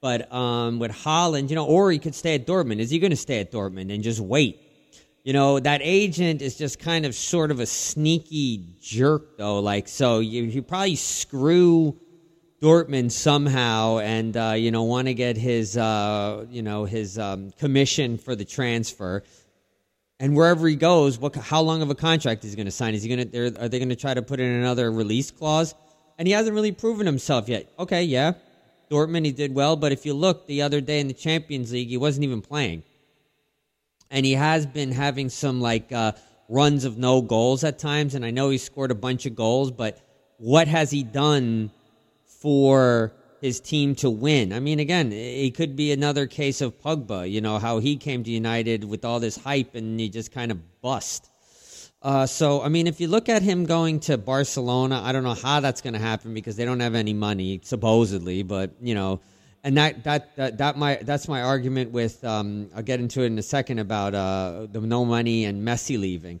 But 0.00 0.32
um, 0.32 0.78
with 0.78 0.92
Haaland, 0.92 1.50
you 1.50 1.56
know, 1.56 1.66
or 1.66 1.90
he 1.90 1.98
could 1.98 2.14
stay 2.14 2.34
at 2.34 2.46
Dortmund. 2.46 2.78
Is 2.78 2.90
he 2.90 2.98
going 2.98 3.10
to 3.10 3.16
stay 3.16 3.40
at 3.40 3.50
Dortmund 3.50 3.92
and 3.92 4.02
just 4.02 4.20
wait? 4.20 4.60
you 5.26 5.32
know 5.32 5.58
that 5.58 5.80
agent 5.82 6.40
is 6.40 6.56
just 6.56 6.78
kind 6.78 7.04
of 7.04 7.12
sort 7.12 7.50
of 7.50 7.58
a 7.58 7.66
sneaky 7.66 8.64
jerk 8.80 9.36
though 9.36 9.58
like 9.58 9.88
so 9.88 10.20
you, 10.20 10.44
you 10.44 10.62
probably 10.62 10.94
screw 10.94 11.98
Dortmund 12.62 13.10
somehow 13.10 13.98
and 13.98 14.36
uh, 14.36 14.54
you 14.56 14.70
know 14.70 14.84
want 14.84 15.08
to 15.08 15.14
get 15.14 15.36
his 15.36 15.76
uh, 15.76 16.46
you 16.48 16.62
know 16.62 16.84
his 16.84 17.18
um, 17.18 17.50
commission 17.58 18.18
for 18.18 18.36
the 18.36 18.44
transfer 18.44 19.24
and 20.18 20.34
wherever 20.36 20.66
he 20.66 20.76
goes 20.76 21.18
what 21.18 21.34
how 21.36 21.60
long 21.60 21.82
of 21.82 21.90
a 21.90 21.94
contract 21.94 22.44
is 22.44 22.52
he 22.52 22.56
going 22.56 22.66
to 22.66 22.72
sign? 22.72 22.94
Is 22.94 23.02
he 23.02 23.14
going 23.14 23.30
to 23.30 23.62
are 23.62 23.68
they 23.68 23.78
going 23.78 23.88
to 23.90 23.96
try 23.96 24.14
to 24.14 24.22
put 24.22 24.40
in 24.40 24.50
another 24.50 24.90
release 24.90 25.30
clause? 25.30 25.74
And 26.18 26.26
he 26.26 26.32
hasn't 26.32 26.54
really 26.54 26.72
proven 26.72 27.06
himself 27.06 27.48
yet. 27.48 27.72
Okay 27.78 28.04
yeah 28.04 28.32
Dortmund 28.90 29.24
he 29.24 29.32
did 29.32 29.54
well 29.54 29.76
but 29.76 29.92
if 29.92 30.06
you 30.06 30.14
look 30.14 30.46
the 30.46 30.62
other 30.62 30.80
day 30.80 31.00
in 31.00 31.08
the 31.08 31.14
Champions 31.14 31.72
League 31.72 31.88
he 31.88 31.96
wasn't 31.96 32.24
even 32.24 32.40
playing. 32.40 32.82
And 34.10 34.24
he 34.24 34.32
has 34.32 34.66
been 34.66 34.92
having 34.92 35.28
some 35.28 35.60
like 35.60 35.92
uh, 35.92 36.12
runs 36.48 36.84
of 36.84 36.96
no 36.98 37.20
goals 37.22 37.64
at 37.64 37.78
times. 37.78 38.14
And 38.14 38.24
I 38.24 38.30
know 38.30 38.50
he 38.50 38.58
scored 38.58 38.90
a 38.90 38.94
bunch 38.94 39.26
of 39.26 39.34
goals, 39.34 39.70
but 39.70 40.00
what 40.38 40.68
has 40.68 40.90
he 40.90 41.02
done 41.02 41.70
for 42.24 43.12
his 43.46 43.60
team 43.60 43.94
to 43.96 44.10
win? 44.10 44.52
I 44.52 44.60
mean, 44.60 44.80
again, 44.80 45.12
it 45.12 45.54
could 45.54 45.76
be 45.76 45.92
another 45.92 46.26
case 46.26 46.60
of 46.60 46.80
Pogba. 46.82 47.30
You 47.30 47.40
know 47.40 47.58
how 47.58 47.78
he 47.78 47.96
came 47.96 48.24
to 48.24 48.30
United 48.30 48.84
with 48.84 49.04
all 49.04 49.20
this 49.20 49.36
hype 49.36 49.74
and 49.74 49.98
he 49.98 50.08
just 50.08 50.32
kind 50.32 50.50
of 50.50 50.58
bust. 50.82 51.30
Uh, 52.02 52.26
so, 52.26 52.62
I 52.62 52.68
mean, 52.68 52.86
if 52.86 53.00
you 53.00 53.08
look 53.08 53.28
at 53.28 53.42
him 53.42 53.64
going 53.64 54.00
to 54.00 54.18
Barcelona, 54.18 55.00
I 55.02 55.12
don't 55.12 55.24
know 55.24 55.34
how 55.34 55.60
that's 55.60 55.80
going 55.80 55.94
to 55.94 56.00
happen 56.00 56.34
because 56.34 56.56
they 56.56 56.64
don't 56.64 56.80
have 56.80 56.94
any 56.94 57.14
money, 57.14 57.60
supposedly. 57.62 58.42
But 58.42 58.72
you 58.80 58.94
know, 58.94 59.20
and 59.64 59.76
that 59.76 60.04
that 60.04 60.36
that, 60.36 60.58
that 60.58 60.76
my 60.76 60.96
that's 61.02 61.26
my 61.26 61.42
argument 61.42 61.92
with 61.92 62.22
um, 62.24 62.68
I'll 62.76 62.82
get 62.82 63.00
into 63.00 63.22
it 63.22 63.26
in 63.26 63.38
a 63.38 63.42
second 63.42 63.78
about 63.78 64.14
uh, 64.14 64.66
the 64.70 64.80
no 64.80 65.04
money 65.04 65.46
and 65.46 65.66
Messi 65.66 65.98
leaving. 65.98 66.40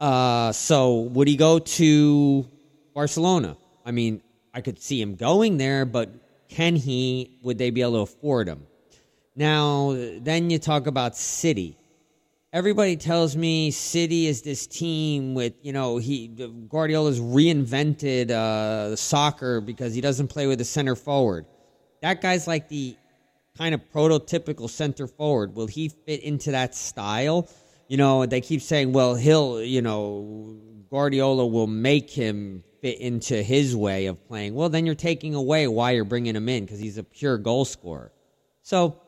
Uh, 0.00 0.52
so 0.52 1.00
would 1.00 1.26
he 1.26 1.36
go 1.36 1.58
to 1.58 2.46
Barcelona? 2.94 3.56
I 3.84 3.90
mean, 3.90 4.22
I 4.54 4.60
could 4.60 4.80
see 4.80 5.00
him 5.00 5.14
going 5.14 5.56
there, 5.56 5.84
but 5.84 6.10
can 6.48 6.76
he? 6.76 7.38
Would 7.42 7.58
they 7.58 7.70
be 7.70 7.82
able 7.82 7.92
to 7.92 7.98
afford 7.98 8.48
him? 8.48 8.66
Now, 9.36 9.94
then 10.20 10.50
you 10.50 10.58
talk 10.58 10.86
about 10.86 11.16
City. 11.16 11.76
Everybody 12.52 12.96
tells 12.96 13.36
me 13.36 13.70
City 13.70 14.26
is 14.26 14.42
this 14.42 14.66
team 14.66 15.34
with 15.34 15.52
you 15.62 15.72
know 15.72 15.98
he 15.98 16.28
Guardiola's 16.68 17.20
reinvented 17.20 18.30
uh, 18.30 18.96
soccer 18.96 19.60
because 19.60 19.94
he 19.94 20.00
doesn't 20.00 20.28
play 20.28 20.46
with 20.46 20.60
a 20.60 20.64
center 20.64 20.96
forward 20.96 21.44
that 22.02 22.20
guy's 22.20 22.46
like 22.46 22.68
the 22.68 22.96
kind 23.56 23.74
of 23.74 23.80
prototypical 23.92 24.68
center 24.70 25.06
forward. 25.06 25.54
Will 25.54 25.66
he 25.66 25.88
fit 25.88 26.22
into 26.22 26.52
that 26.52 26.74
style? 26.74 27.48
You 27.88 27.96
know, 27.96 28.26
they 28.26 28.40
keep 28.40 28.62
saying, 28.62 28.92
well, 28.92 29.14
he'll, 29.14 29.62
you 29.62 29.82
know, 29.82 30.56
Guardiola 30.90 31.46
will 31.46 31.66
make 31.66 32.10
him 32.10 32.62
fit 32.80 32.98
into 33.00 33.42
his 33.42 33.76
way 33.76 34.06
of 34.06 34.26
playing. 34.28 34.54
Well, 34.54 34.68
then 34.68 34.86
you're 34.86 34.94
taking 34.94 35.34
away 35.34 35.66
why 35.68 35.92
you're 35.92 36.04
bringing 36.04 36.36
him 36.36 36.48
in 36.48 36.64
because 36.64 36.78
he's 36.78 36.98
a 36.98 37.02
pure 37.02 37.38
goal 37.38 37.64
scorer. 37.64 38.12
So, 38.62 39.00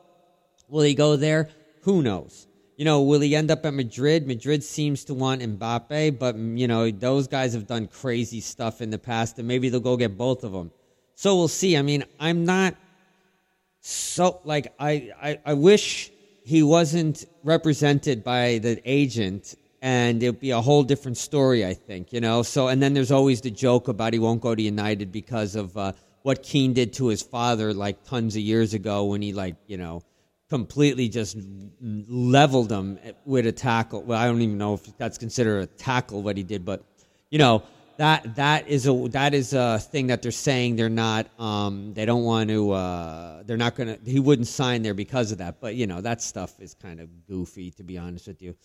will 0.67 0.83
he 0.83 0.93
go 0.93 1.15
there? 1.15 1.49
Who 1.83 2.01
knows? 2.01 2.47
You 2.77 2.85
know, 2.85 3.01
will 3.01 3.21
he 3.21 3.35
end 3.35 3.51
up 3.51 3.65
at 3.65 3.73
Madrid? 3.73 4.27
Madrid 4.27 4.63
seems 4.63 5.05
to 5.05 5.13
want 5.13 5.41
Mbappe, 5.41 6.17
but 6.17 6.35
mm, 6.35 6.57
you 6.57 6.67
know 6.67 6.89
those 6.89 7.27
guys 7.27 7.53
have 7.53 7.67
done 7.67 7.87
crazy 7.87 8.39
stuff 8.39 8.81
in 8.81 8.89
the 8.89 8.97
past, 8.97 9.37
and 9.37 9.47
maybe 9.47 9.69
they'll 9.69 9.79
go 9.79 9.97
get 9.97 10.17
both 10.17 10.43
of 10.43 10.51
them. 10.51 10.71
So 11.15 11.35
we'll 11.35 11.47
see. 11.47 11.77
I 11.77 11.83
mean, 11.83 12.03
I'm 12.19 12.45
not 12.45 12.75
so 13.81 14.41
like 14.45 14.73
I, 14.79 15.11
I, 15.21 15.39
I 15.45 15.53
wish 15.53 16.11
he 16.43 16.63
wasn't 16.63 17.25
represented 17.43 18.23
by 18.23 18.57
the 18.57 18.81
agent 18.83 19.55
and 19.81 20.21
it'd 20.21 20.39
be 20.39 20.51
a 20.51 20.61
whole 20.61 20.83
different 20.83 21.17
story, 21.17 21.65
I 21.65 21.73
think, 21.73 22.13
you 22.13 22.21
know. 22.21 22.43
So, 22.43 22.67
and 22.67 22.81
then 22.81 22.93
there's 22.93 23.11
always 23.11 23.41
the 23.41 23.51
joke 23.51 23.87
about 23.87 24.13
he 24.13 24.19
won't 24.19 24.41
go 24.41 24.53
to 24.53 24.61
United 24.61 25.11
because 25.11 25.55
of 25.55 25.75
uh, 25.75 25.93
what 26.21 26.43
Keane 26.43 26.73
did 26.73 26.93
to 26.93 27.07
his 27.07 27.21
father, 27.21 27.73
like 27.73 28.03
tons 28.03 28.35
of 28.35 28.41
years 28.41 28.73
ago, 28.73 29.05
when 29.05 29.21
he, 29.21 29.33
like, 29.33 29.55
you 29.65 29.77
know, 29.77 30.03
completely 30.49 31.09
just 31.09 31.37
leveled 31.81 32.71
him 32.71 32.99
with 33.25 33.47
a 33.47 33.51
tackle. 33.51 34.03
Well, 34.03 34.19
I 34.19 34.25
don't 34.25 34.41
even 34.41 34.57
know 34.57 34.75
if 34.75 34.97
that's 34.97 35.17
considered 35.17 35.61
a 35.61 35.65
tackle 35.65 36.21
what 36.21 36.37
he 36.37 36.43
did, 36.43 36.63
but 36.63 36.83
you 37.29 37.39
know, 37.39 37.63
that 37.97 38.35
that 38.35 38.67
is 38.67 38.87
a 38.87 38.93
that 39.09 39.33
is 39.33 39.53
a 39.53 39.79
thing 39.79 40.07
that 40.07 40.21
they're 40.21 40.31
saying 40.31 40.75
they're 40.75 40.89
not 40.89 41.27
um, 41.39 41.93
they 41.93 42.05
don't 42.05 42.23
want 42.23 42.49
to 42.49 42.71
uh, 42.71 43.43
they're 43.45 43.57
not 43.57 43.75
gonna 43.75 43.97
he 44.05 44.19
wouldn't 44.19 44.47
sign 44.47 44.81
there 44.81 44.95
because 44.95 45.31
of 45.31 45.37
that 45.37 45.61
but 45.61 45.75
you 45.75 45.85
know 45.85 46.01
that 46.01 46.21
stuff 46.21 46.59
is 46.59 46.73
kind 46.73 46.99
of 46.99 47.07
goofy 47.27 47.69
to 47.71 47.83
be 47.83 47.97
honest 47.99 48.27
with 48.27 48.41
you 48.41 48.55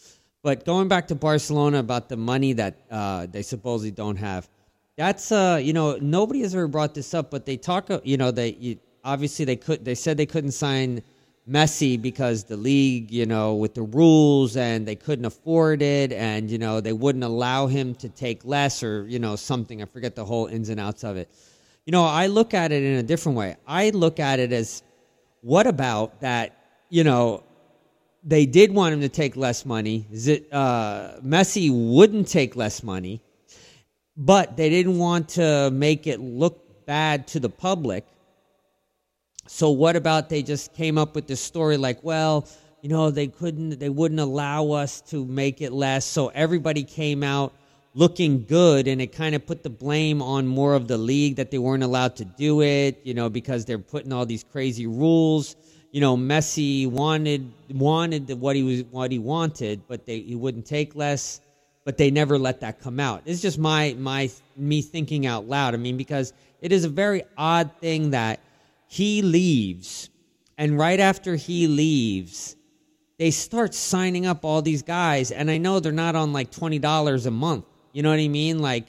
but 0.46 0.64
going 0.64 0.86
back 0.86 1.08
to 1.08 1.16
Barcelona 1.16 1.80
about 1.80 2.08
the 2.08 2.16
money 2.16 2.52
that 2.52 2.74
uh, 2.88 3.26
they 3.26 3.42
supposedly 3.42 3.90
don't 3.90 4.16
have 4.16 4.48
that's 4.96 5.30
uh 5.32 5.58
you 5.60 5.72
know 5.72 5.98
nobody 6.00 6.40
has 6.40 6.54
ever 6.54 6.68
brought 6.68 6.94
this 6.94 7.12
up 7.14 7.30
but 7.30 7.44
they 7.44 7.56
talk 7.56 7.90
you 8.04 8.16
know 8.16 8.30
they 8.30 8.50
you, 8.66 8.78
obviously 9.04 9.44
they 9.44 9.56
could 9.56 9.84
they 9.84 9.94
said 9.94 10.16
they 10.16 10.24
couldn't 10.34 10.52
sign 10.52 11.02
Messi 11.48 12.00
because 12.00 12.42
the 12.42 12.56
league, 12.56 13.12
you 13.12 13.24
know, 13.24 13.54
with 13.54 13.74
the 13.74 13.82
rules 13.82 14.56
and 14.56 14.84
they 14.84 14.96
couldn't 14.96 15.26
afford 15.26 15.80
it 15.80 16.12
and, 16.12 16.50
you 16.50 16.58
know, 16.58 16.80
they 16.80 16.92
wouldn't 16.92 17.22
allow 17.22 17.68
him 17.68 17.94
to 17.96 18.08
take 18.08 18.44
less 18.44 18.82
or, 18.82 19.06
you 19.06 19.20
know, 19.20 19.36
something. 19.36 19.80
I 19.80 19.84
forget 19.84 20.16
the 20.16 20.24
whole 20.24 20.46
ins 20.46 20.70
and 20.70 20.80
outs 20.80 21.04
of 21.04 21.16
it. 21.16 21.28
You 21.84 21.92
know, 21.92 22.04
I 22.04 22.26
look 22.26 22.52
at 22.52 22.72
it 22.72 22.82
in 22.82 22.98
a 22.98 23.02
different 23.02 23.38
way. 23.38 23.56
I 23.64 23.90
look 23.90 24.18
at 24.18 24.40
it 24.40 24.52
as 24.52 24.82
what 25.42 25.68
about 25.68 26.20
that, 26.20 26.58
you 26.90 27.04
know, 27.04 27.44
they 28.26 28.44
did 28.44 28.72
want 28.72 28.92
him 28.92 29.00
to 29.00 29.08
take 29.08 29.36
less 29.36 29.64
money. 29.64 30.06
Uh, 30.52 31.12
Messi 31.20 31.70
wouldn't 31.70 32.28
take 32.28 32.56
less 32.56 32.82
money, 32.82 33.22
but 34.16 34.56
they 34.56 34.68
didn't 34.68 34.98
want 34.98 35.30
to 35.30 35.70
make 35.72 36.06
it 36.06 36.20
look 36.20 36.84
bad 36.86 37.26
to 37.28 37.40
the 37.40 37.48
public 37.48 38.04
so 39.48 39.70
what 39.70 39.96
about 39.96 40.28
they 40.28 40.42
just 40.42 40.74
came 40.74 40.98
up 40.98 41.14
with 41.14 41.26
this 41.26 41.40
story 41.40 41.76
like, 41.76 42.02
well, 42.02 42.48
you 42.82 42.88
know, 42.88 43.10
they 43.10 43.28
couldn't, 43.28 43.78
they 43.78 43.88
wouldn't 43.88 44.20
allow 44.20 44.70
us 44.72 45.00
to 45.02 45.24
make 45.24 45.60
it 45.60 45.72
less. 45.72 46.04
So 46.04 46.28
everybody 46.28 46.82
came 46.82 47.22
out 47.22 47.52
looking 47.94 48.44
good, 48.44 48.88
and 48.88 49.00
it 49.00 49.12
kind 49.12 49.34
of 49.34 49.46
put 49.46 49.62
the 49.62 49.70
blame 49.70 50.20
on 50.20 50.46
more 50.46 50.74
of 50.74 50.86
the 50.86 50.98
league 50.98 51.36
that 51.36 51.50
they 51.50 51.58
weren't 51.58 51.82
allowed 51.82 52.16
to 52.16 52.24
do 52.24 52.60
it, 52.60 53.00
you 53.04 53.14
know, 53.14 53.30
because 53.30 53.64
they're 53.64 53.78
putting 53.78 54.12
all 54.12 54.26
these 54.26 54.44
crazy 54.44 54.86
rules. 54.86 55.56
You 55.92 56.00
know, 56.00 56.16
Messi 56.16 56.86
wanted 56.86 57.50
wanted 57.72 58.28
what 58.40 58.56
he 58.56 58.62
was 58.62 58.84
what 58.90 59.10
he 59.10 59.18
wanted, 59.18 59.82
but 59.88 60.06
they 60.06 60.20
he 60.20 60.34
wouldn't 60.34 60.66
take 60.66 60.94
less. 60.94 61.40
But 61.84 61.96
they 61.96 62.10
never 62.10 62.36
let 62.36 62.60
that 62.60 62.80
come 62.80 62.98
out. 62.98 63.22
It's 63.26 63.40
just 63.40 63.58
my 63.58 63.94
my 63.98 64.30
me 64.56 64.82
thinking 64.82 65.26
out 65.26 65.46
loud. 65.46 65.74
I 65.74 65.76
mean, 65.76 65.96
because 65.96 66.32
it 66.60 66.72
is 66.72 66.84
a 66.84 66.88
very 66.88 67.22
odd 67.38 67.70
thing 67.80 68.10
that 68.10 68.40
he 68.88 69.22
leaves, 69.22 70.10
and 70.58 70.78
right 70.78 70.98
after 70.98 71.36
he 71.36 71.66
leaves, 71.66 72.56
they 73.18 73.30
start 73.30 73.74
signing 73.74 74.26
up 74.26 74.44
all 74.44 74.62
these 74.62 74.82
guys. 74.82 75.30
And 75.30 75.50
I 75.50 75.58
know 75.58 75.80
they're 75.80 75.92
not 75.92 76.16
on 76.16 76.32
like 76.32 76.50
$20 76.50 77.26
a 77.26 77.30
month. 77.30 77.64
You 77.92 78.02
know 78.02 78.10
what 78.10 78.18
I 78.18 78.28
mean? 78.28 78.58
Like 78.58 78.86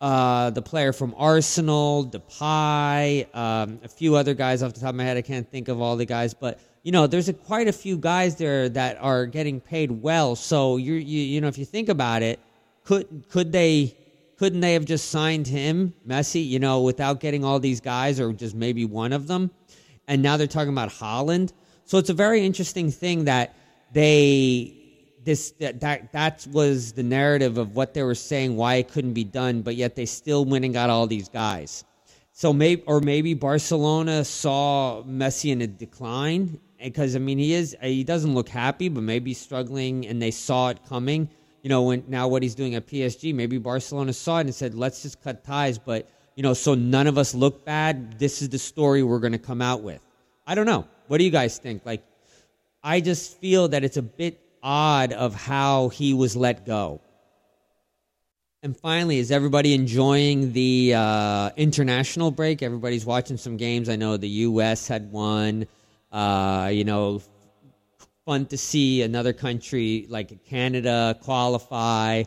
uh, 0.00 0.50
the 0.50 0.62
player 0.62 0.92
from 0.92 1.14
Arsenal, 1.16 2.06
Depay, 2.06 3.34
um, 3.34 3.80
a 3.84 3.88
few 3.88 4.14
other 4.16 4.34
guys 4.34 4.62
off 4.62 4.72
the 4.72 4.80
top 4.80 4.90
of 4.90 4.94
my 4.94 5.04
head. 5.04 5.16
I 5.16 5.22
can't 5.22 5.50
think 5.50 5.68
of 5.68 5.80
all 5.80 5.96
the 5.96 6.06
guys, 6.06 6.32
but 6.32 6.58
you 6.82 6.92
know, 6.92 7.06
there's 7.06 7.28
a, 7.28 7.34
quite 7.34 7.68
a 7.68 7.72
few 7.72 7.98
guys 7.98 8.36
there 8.36 8.68
that 8.70 8.96
are 9.02 9.26
getting 9.26 9.60
paid 9.60 9.90
well. 9.90 10.36
So 10.36 10.78
you 10.78 10.94
you 10.94 11.20
you 11.20 11.40
know, 11.40 11.48
if 11.48 11.58
you 11.58 11.66
think 11.66 11.88
about 11.88 12.22
it, 12.22 12.40
could 12.84 13.28
could 13.28 13.52
they 13.52 13.94
couldn't 14.38 14.60
they 14.60 14.72
have 14.72 14.86
just 14.86 15.10
signed 15.10 15.46
him, 15.46 15.92
Messi, 16.08 16.46
you 16.46 16.58
know, 16.58 16.80
without 16.80 17.20
getting 17.20 17.44
all 17.44 17.60
these 17.60 17.82
guys 17.82 18.18
or 18.18 18.32
just 18.32 18.54
maybe 18.54 18.86
one 18.86 19.12
of 19.12 19.26
them? 19.26 19.50
And 20.08 20.22
now 20.22 20.38
they're 20.38 20.46
talking 20.46 20.72
about 20.72 20.90
Haaland. 20.90 21.52
So 21.84 21.98
it's 21.98 22.08
a 22.08 22.14
very 22.14 22.46
interesting 22.46 22.90
thing 22.90 23.24
that 23.24 23.54
they 23.92 24.79
this 25.24 25.52
that 25.52 25.80
that, 25.80 26.12
that 26.12 26.46
was 26.50 26.92
the 26.92 27.02
narrative 27.02 27.58
of 27.58 27.74
what 27.74 27.94
they 27.94 28.02
were 28.02 28.14
saying 28.14 28.56
why 28.56 28.76
it 28.76 28.88
couldn't 28.88 29.12
be 29.14 29.24
done, 29.24 29.62
but 29.62 29.76
yet 29.76 29.96
they 29.96 30.06
still 30.06 30.44
went 30.44 30.64
and 30.64 30.74
got 30.74 30.90
all 30.90 31.06
these 31.06 31.28
guys. 31.28 31.84
So 32.32 32.52
maybe 32.52 32.82
or 32.86 33.00
maybe 33.00 33.34
Barcelona 33.34 34.24
saw 34.24 35.02
Messi 35.02 35.52
in 35.52 35.62
a 35.62 35.66
decline 35.66 36.58
because 36.82 37.16
I 37.16 37.18
mean 37.18 37.38
he 37.38 37.52
is 37.54 37.76
he 37.82 38.04
doesn't 38.04 38.34
look 38.34 38.48
happy, 38.48 38.88
but 38.88 39.02
maybe 39.02 39.34
struggling, 39.34 40.06
and 40.06 40.20
they 40.20 40.30
saw 40.30 40.68
it 40.70 40.78
coming 40.88 41.28
you 41.62 41.68
know, 41.68 41.82
when 41.82 42.04
now 42.08 42.28
what 42.28 42.42
he's 42.42 42.54
doing 42.54 42.74
at 42.74 42.86
PSG, 42.86 43.34
maybe 43.34 43.58
Barcelona 43.58 44.12
saw 44.12 44.38
it 44.38 44.42
and 44.42 44.54
said, 44.54 44.74
let's 44.74 45.02
just 45.02 45.22
cut 45.22 45.44
ties. 45.44 45.78
But, 45.78 46.08
you 46.34 46.42
know, 46.42 46.54
so 46.54 46.74
none 46.74 47.06
of 47.06 47.18
us 47.18 47.34
look 47.34 47.64
bad. 47.64 48.18
This 48.18 48.40
is 48.42 48.48
the 48.48 48.58
story 48.58 49.02
we're 49.02 49.18
going 49.18 49.32
to 49.32 49.38
come 49.38 49.60
out 49.60 49.82
with. 49.82 50.00
I 50.46 50.54
don't 50.54 50.66
know. 50.66 50.86
What 51.08 51.18
do 51.18 51.24
you 51.24 51.30
guys 51.30 51.58
think? 51.58 51.84
Like, 51.84 52.02
I 52.82 53.00
just 53.00 53.38
feel 53.38 53.68
that 53.68 53.84
it's 53.84 53.98
a 53.98 54.02
bit 54.02 54.40
odd 54.62 55.12
of 55.12 55.34
how 55.34 55.88
he 55.88 56.14
was 56.14 56.36
let 56.36 56.66
go. 56.66 57.00
And 58.62 58.76
finally, 58.76 59.18
is 59.18 59.30
everybody 59.30 59.72
enjoying 59.72 60.52
the 60.52 60.92
uh, 60.94 61.50
international 61.56 62.30
break? 62.30 62.62
Everybody's 62.62 63.06
watching 63.06 63.38
some 63.38 63.56
games. 63.56 63.88
I 63.88 63.96
know 63.96 64.18
the 64.18 64.28
U.S. 64.28 64.86
had 64.86 65.10
one. 65.10 65.66
Uh, 66.12 66.68
you 66.70 66.84
know, 66.84 67.22
fun 68.26 68.44
to 68.46 68.58
see 68.58 69.00
another 69.00 69.32
country 69.32 70.04
like 70.10 70.44
Canada 70.44 71.18
qualify. 71.22 72.24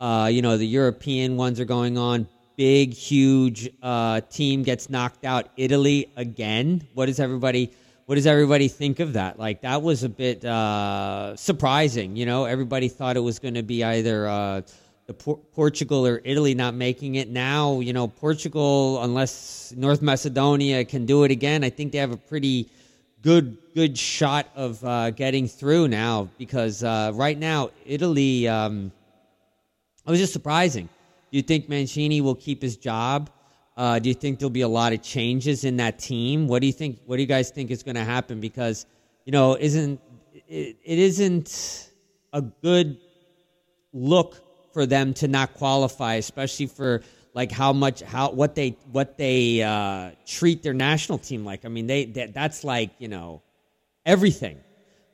Uh, 0.00 0.28
you 0.32 0.40
know, 0.40 0.56
the 0.56 0.66
European 0.66 1.36
ones 1.36 1.60
are 1.60 1.66
going 1.66 1.98
on. 1.98 2.26
Big, 2.56 2.94
huge 2.94 3.68
uh, 3.82 4.22
team 4.22 4.62
gets 4.62 4.88
knocked 4.88 5.24
out. 5.24 5.50
Italy 5.58 6.10
again. 6.16 6.86
What 6.94 7.10
is 7.10 7.20
everybody? 7.20 7.72
What 8.06 8.16
does 8.16 8.26
everybody 8.26 8.68
think 8.68 9.00
of 9.00 9.14
that? 9.14 9.38
Like 9.38 9.62
that 9.62 9.80
was 9.80 10.02
a 10.02 10.08
bit 10.10 10.44
uh, 10.44 11.36
surprising. 11.36 12.16
You 12.16 12.26
know, 12.26 12.44
everybody 12.44 12.88
thought 12.88 13.16
it 13.16 13.20
was 13.20 13.38
going 13.38 13.54
to 13.54 13.62
be 13.62 13.82
either 13.82 14.28
uh, 14.28 14.60
the 15.06 15.14
Por- 15.14 15.38
Portugal 15.54 16.06
or 16.06 16.20
Italy 16.22 16.54
not 16.54 16.74
making 16.74 17.14
it. 17.14 17.30
Now, 17.30 17.80
you 17.80 17.94
know, 17.94 18.08
Portugal, 18.08 19.02
unless 19.02 19.72
North 19.74 20.02
Macedonia 20.02 20.84
can 20.84 21.06
do 21.06 21.24
it 21.24 21.30
again, 21.30 21.64
I 21.64 21.70
think 21.70 21.92
they 21.92 21.98
have 21.98 22.12
a 22.12 22.18
pretty 22.18 22.68
good 23.22 23.56
good 23.74 23.96
shot 23.96 24.48
of 24.54 24.84
uh, 24.84 25.10
getting 25.10 25.48
through 25.48 25.88
now 25.88 26.28
because 26.36 26.84
uh, 26.84 27.10
right 27.14 27.38
now 27.38 27.70
Italy. 27.86 28.46
Um, 28.46 28.92
it 30.06 30.10
was 30.10 30.20
just 30.20 30.34
surprising. 30.34 30.90
Do 31.30 31.36
you 31.38 31.42
think 31.42 31.70
Mancini 31.70 32.20
will 32.20 32.34
keep 32.34 32.60
his 32.60 32.76
job? 32.76 33.30
Uh, 33.76 33.98
do 33.98 34.08
you 34.08 34.14
think 34.14 34.38
there'll 34.38 34.50
be 34.50 34.60
a 34.60 34.68
lot 34.68 34.92
of 34.92 35.02
changes 35.02 35.64
in 35.64 35.76
that 35.78 35.98
team? 35.98 36.46
What 36.46 36.60
do 36.60 36.66
you 36.66 36.72
think? 36.72 37.00
What 37.06 37.16
do 37.16 37.22
you 37.22 37.28
guys 37.28 37.50
think 37.50 37.70
is 37.70 37.82
going 37.82 37.96
to 37.96 38.04
happen? 38.04 38.40
Because 38.40 38.86
you 39.24 39.32
know, 39.32 39.56
isn't 39.58 40.00
it, 40.48 40.76
it 40.84 40.98
isn't 40.98 41.90
a 42.32 42.42
good 42.42 42.98
look 43.92 44.40
for 44.72 44.86
them 44.86 45.14
to 45.14 45.28
not 45.28 45.54
qualify, 45.54 46.14
especially 46.14 46.66
for 46.66 47.02
like 47.32 47.50
how 47.50 47.72
much 47.72 48.00
how 48.02 48.30
what 48.30 48.54
they 48.54 48.76
what 48.92 49.18
they 49.18 49.62
uh, 49.62 50.12
treat 50.26 50.62
their 50.62 50.74
national 50.74 51.18
team 51.18 51.44
like. 51.44 51.64
I 51.64 51.68
mean, 51.68 51.86
they, 51.86 52.04
they 52.04 52.26
that's 52.26 52.64
like 52.64 52.90
you 52.98 53.08
know 53.08 53.42
everything. 54.06 54.58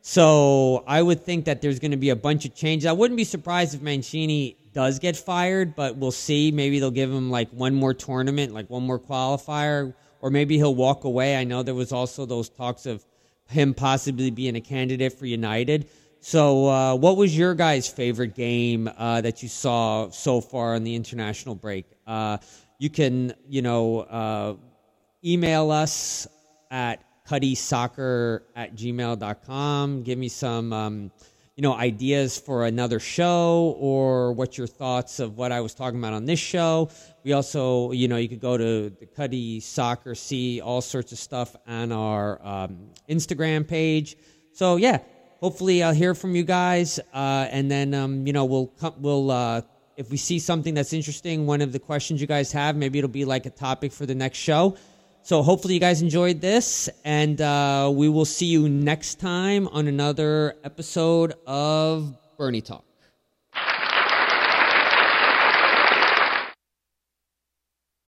So 0.03 0.83
I 0.87 1.03
would 1.03 1.23
think 1.23 1.44
that 1.44 1.61
there's 1.61 1.79
going 1.79 1.90
to 1.90 1.96
be 1.99 2.11
a 2.11 2.16
bunch 2.16 2.46
of 2.46 2.55
changes. 2.55 2.87
I 2.87 2.92
wouldn't 2.92 3.18
be 3.18 3.25
surprised 3.25 3.75
if 3.75 3.83
Mancini 3.83 4.57
does 4.72 4.98
get 4.98 5.16
fired, 5.16 5.74
but 5.74 5.96
we'll 5.96 6.12
see. 6.12 6.50
Maybe 6.50 6.78
they'll 6.78 6.90
give 6.90 7.11
him 7.11 7.30
like 7.30 7.50
one 7.50 7.74
more 7.74 7.94
tournament, 7.94 8.52
like 8.52 8.70
one 8.70 8.83
more 8.83 8.98
qualifier, 8.98 9.94
or 10.20 10.30
maybe 10.30 10.56
he'll 10.56 10.74
walk 10.74 11.04
away. 11.04 11.37
I 11.37 11.44
know 11.44 11.62
there 11.62 11.74
was 11.74 11.92
also 11.92 12.26
those 12.26 12.48
talks 12.48 12.87
of 12.87 13.04
him 13.48 13.74
possibly 13.74 14.30
being 14.30 14.56
a 14.56 14.61
candidate 14.61 15.12
for 15.12 15.26
United. 15.26 15.88
So, 16.20 16.66
uh, 16.66 16.94
what 16.96 17.16
was 17.16 17.37
your 17.37 17.54
guys' 17.54 17.88
favorite 17.88 18.35
game 18.35 18.90
uh, 18.98 19.22
that 19.22 19.42
you 19.42 19.48
saw 19.48 20.11
so 20.11 20.40
far 20.40 20.74
on 20.74 20.85
the 20.85 20.94
international 20.94 21.54
break? 21.54 21.87
Uh, 22.06 22.37
you 22.78 22.90
can, 22.90 23.33
you 23.48 23.62
know, 23.62 24.00
uh, 24.00 24.54
email 25.24 25.70
us 25.70 26.28
at 26.70 27.02
cuddysoccer 27.26 28.42
at 28.54 28.74
gmail.com. 28.74 30.02
Give 30.02 30.18
me 30.18 30.28
some, 30.28 30.72
um, 30.72 31.11
you 31.61 31.62
know, 31.62 31.75
ideas 31.75 32.38
for 32.38 32.64
another 32.64 32.99
show 32.99 33.77
or 33.79 34.33
what 34.33 34.57
your 34.57 34.66
thoughts 34.66 35.20
of 35.20 35.37
what 35.37 35.53
I 35.53 35.61
was 35.61 35.75
talking 35.75 35.99
about 35.99 36.14
on 36.14 36.25
this 36.25 36.38
show. 36.38 36.88
We 37.23 37.35
also, 37.35 37.92
you 37.92 38.09
know, 38.09 38.16
you 38.16 38.31
could 38.31 38.40
go 38.40 38.57
to 38.57 38.88
the 38.88 39.05
Cuddy 39.05 39.61
Soccer, 39.61 40.14
see 40.14 40.62
all 40.62 40.81
sorts 40.81 41.12
of 41.12 41.18
stuff 41.18 41.55
on 41.66 41.92
our 41.92 42.40
um, 42.42 42.88
Instagram 43.11 43.68
page. 43.68 44.16
So, 44.55 44.77
yeah, 44.77 45.01
hopefully 45.42 45.83
I'll 45.83 45.92
hear 45.92 46.14
from 46.14 46.35
you 46.35 46.44
guys, 46.44 46.99
uh, 47.12 47.46
and 47.51 47.70
then 47.70 47.92
um, 47.92 48.27
you 48.27 48.33
know 48.33 48.46
we'll 48.46 48.68
come, 48.68 48.94
we'll 48.96 49.31
uh, 49.31 49.61
if 49.99 50.11
we 50.11 50.16
see 50.16 50.38
something 50.38 50.73
that's 50.73 50.94
interesting, 50.94 51.44
one 51.44 51.61
of 51.61 51.73
the 51.73 51.79
questions 51.79 52.23
you 52.23 52.27
guys 52.27 52.51
have, 52.53 52.75
maybe 52.75 52.99
it'll 52.99 53.11
be 53.11 53.27
like 53.27 53.44
a 53.44 53.51
topic 53.51 53.92
for 53.92 54.07
the 54.07 54.14
next 54.14 54.38
show. 54.38 54.79
So 55.22 55.42
hopefully 55.42 55.74
you 55.74 55.80
guys 55.80 56.02
enjoyed 56.02 56.40
this, 56.40 56.88
and 57.04 57.40
uh, 57.40 57.90
we 57.94 58.09
will 58.09 58.24
see 58.24 58.46
you 58.46 58.68
next 58.68 59.20
time 59.20 59.68
on 59.68 59.87
another 59.87 60.56
episode 60.64 61.35
of 61.46 62.16
Bernie 62.37 62.62
Talk. 62.62 62.89